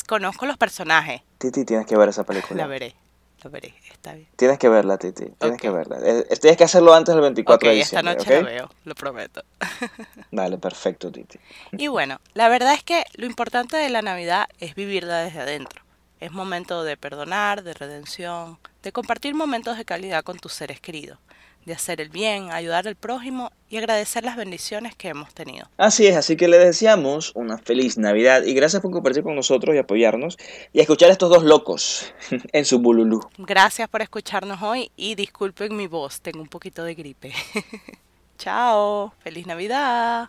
Conozco 0.07 0.47
los 0.47 0.57
personajes. 0.57 1.23
Titi, 1.39 1.65
tienes 1.65 1.85
que 1.85 1.97
ver 1.97 2.11
esa 2.11 2.23
película. 2.23 2.63
La 2.63 2.69
veré. 2.69 2.95
La 3.43 3.51
veré. 3.51 3.75
Está 3.91 4.15
bien. 4.15 4.29
Tienes 4.37 4.59
que 4.59 4.69
verla, 4.69 4.99
Titi. 4.99 5.27
Tienes 5.39 5.61
que 5.61 5.71
verla. 5.71 5.99
Tienes 6.41 6.57
que 6.57 6.65
hacerlo 6.65 6.95
antes 6.95 7.15
del 7.15 7.23
24 7.23 7.57
Ok, 7.69 7.75
de 7.75 7.81
esta 7.81 7.97
diciembre, 8.01 8.15
noche 8.15 8.37
¿ok? 8.39 8.45
la 8.45 8.51
veo. 8.51 8.71
Lo 8.85 8.95
prometo. 8.95 9.43
Dale, 10.31 10.59
perfecto, 10.59 11.11
Titi. 11.11 11.39
Y 11.73 11.89
bueno, 11.89 12.21
la 12.35 12.49
verdad 12.49 12.75
es 12.75 12.85
que 12.85 13.05
lo 13.15 13.27
importante 13.27 13.77
de 13.77 13.89
la 13.91 14.03
Navidad 14.03 14.47
es 14.59 14.75
vivirla 14.75 15.19
desde 15.19 15.41
adentro. 15.41 15.83
Es 16.21 16.31
momento 16.31 16.85
de 16.85 16.97
perdonar, 16.97 17.65
de 17.65 17.75
redención, 17.75 18.59
de 18.83 18.93
compartir 18.93 19.35
momentos 19.35 19.77
de 19.77 19.85
calidad 19.85 20.23
con 20.23 20.39
tus 20.39 20.53
seres 20.53 20.81
queridos, 20.81 21.19
de 21.65 21.73
hacer 21.73 22.01
el 22.01 22.09
bien, 22.09 22.51
ayudar 22.51 22.89
al 22.89 22.97
prójimo 22.97 23.53
y 23.69 23.77
agradecer 23.77 24.25
las 24.25 24.37
bendiciones 24.37 24.95
que 24.95 25.09
hemos 25.09 25.33
tenido. 25.33 25.69
Así 25.77 26.07
es, 26.07 26.17
así 26.17 26.37
que 26.37 26.49
le 26.49 26.59
deseamos 26.59 27.33
una 27.35 27.59
feliz 27.59 27.99
Navidad 27.99 28.43
y 28.45 28.55
gracias 28.55 28.83
por 28.83 28.91
compartir 28.91 29.23
con 29.23 29.35
nosotros 29.35 29.75
y 29.75 29.79
apoyarnos 29.79 30.39
y 30.73 30.81
escuchar 30.81 31.11
a 31.11 31.13
estos 31.13 31.31
dos 31.31 31.45
locos 31.45 32.13
en 32.53 32.65
su 32.65 32.81
bululú. 32.81 33.21
Gracias 33.39 33.89
por 33.89 34.03
escucharnos 34.03 34.63
hoy 34.63 34.91
y 34.97 35.15
disculpen 35.15 35.77
mi 35.77 35.87
voz, 35.87 36.21
tengo 36.21 36.41
un 36.41 36.49
poquito 36.49 36.85
de 36.85 36.95
gripe. 36.95 37.33
Chao, 38.39 39.13
feliz 39.23 39.47
Navidad. 39.47 40.29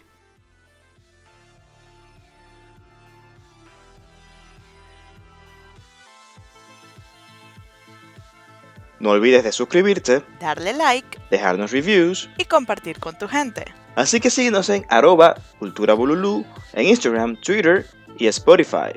No 9.03 9.09
olvides 9.09 9.43
de 9.43 9.51
suscribirte, 9.51 10.23
Darle 10.39 10.71
like 10.71 11.19
dejarnos 11.29 11.71
reviews, 11.71 12.29
y 12.37 12.45
compartir 12.45 12.99
con 12.99 13.17
tu 13.17 13.27
gente. 13.27 13.65
así 13.97 14.21
que 14.21 14.29
síguenos 14.29 14.69
en 14.69 14.85
arroba 14.87 15.35
cultura 15.59 15.93
bululú 15.93 16.45
en 16.71 16.85
Instagram, 16.87 17.35
Twitter 17.35 17.85
y 18.17 18.27
Spotify. 18.27 18.93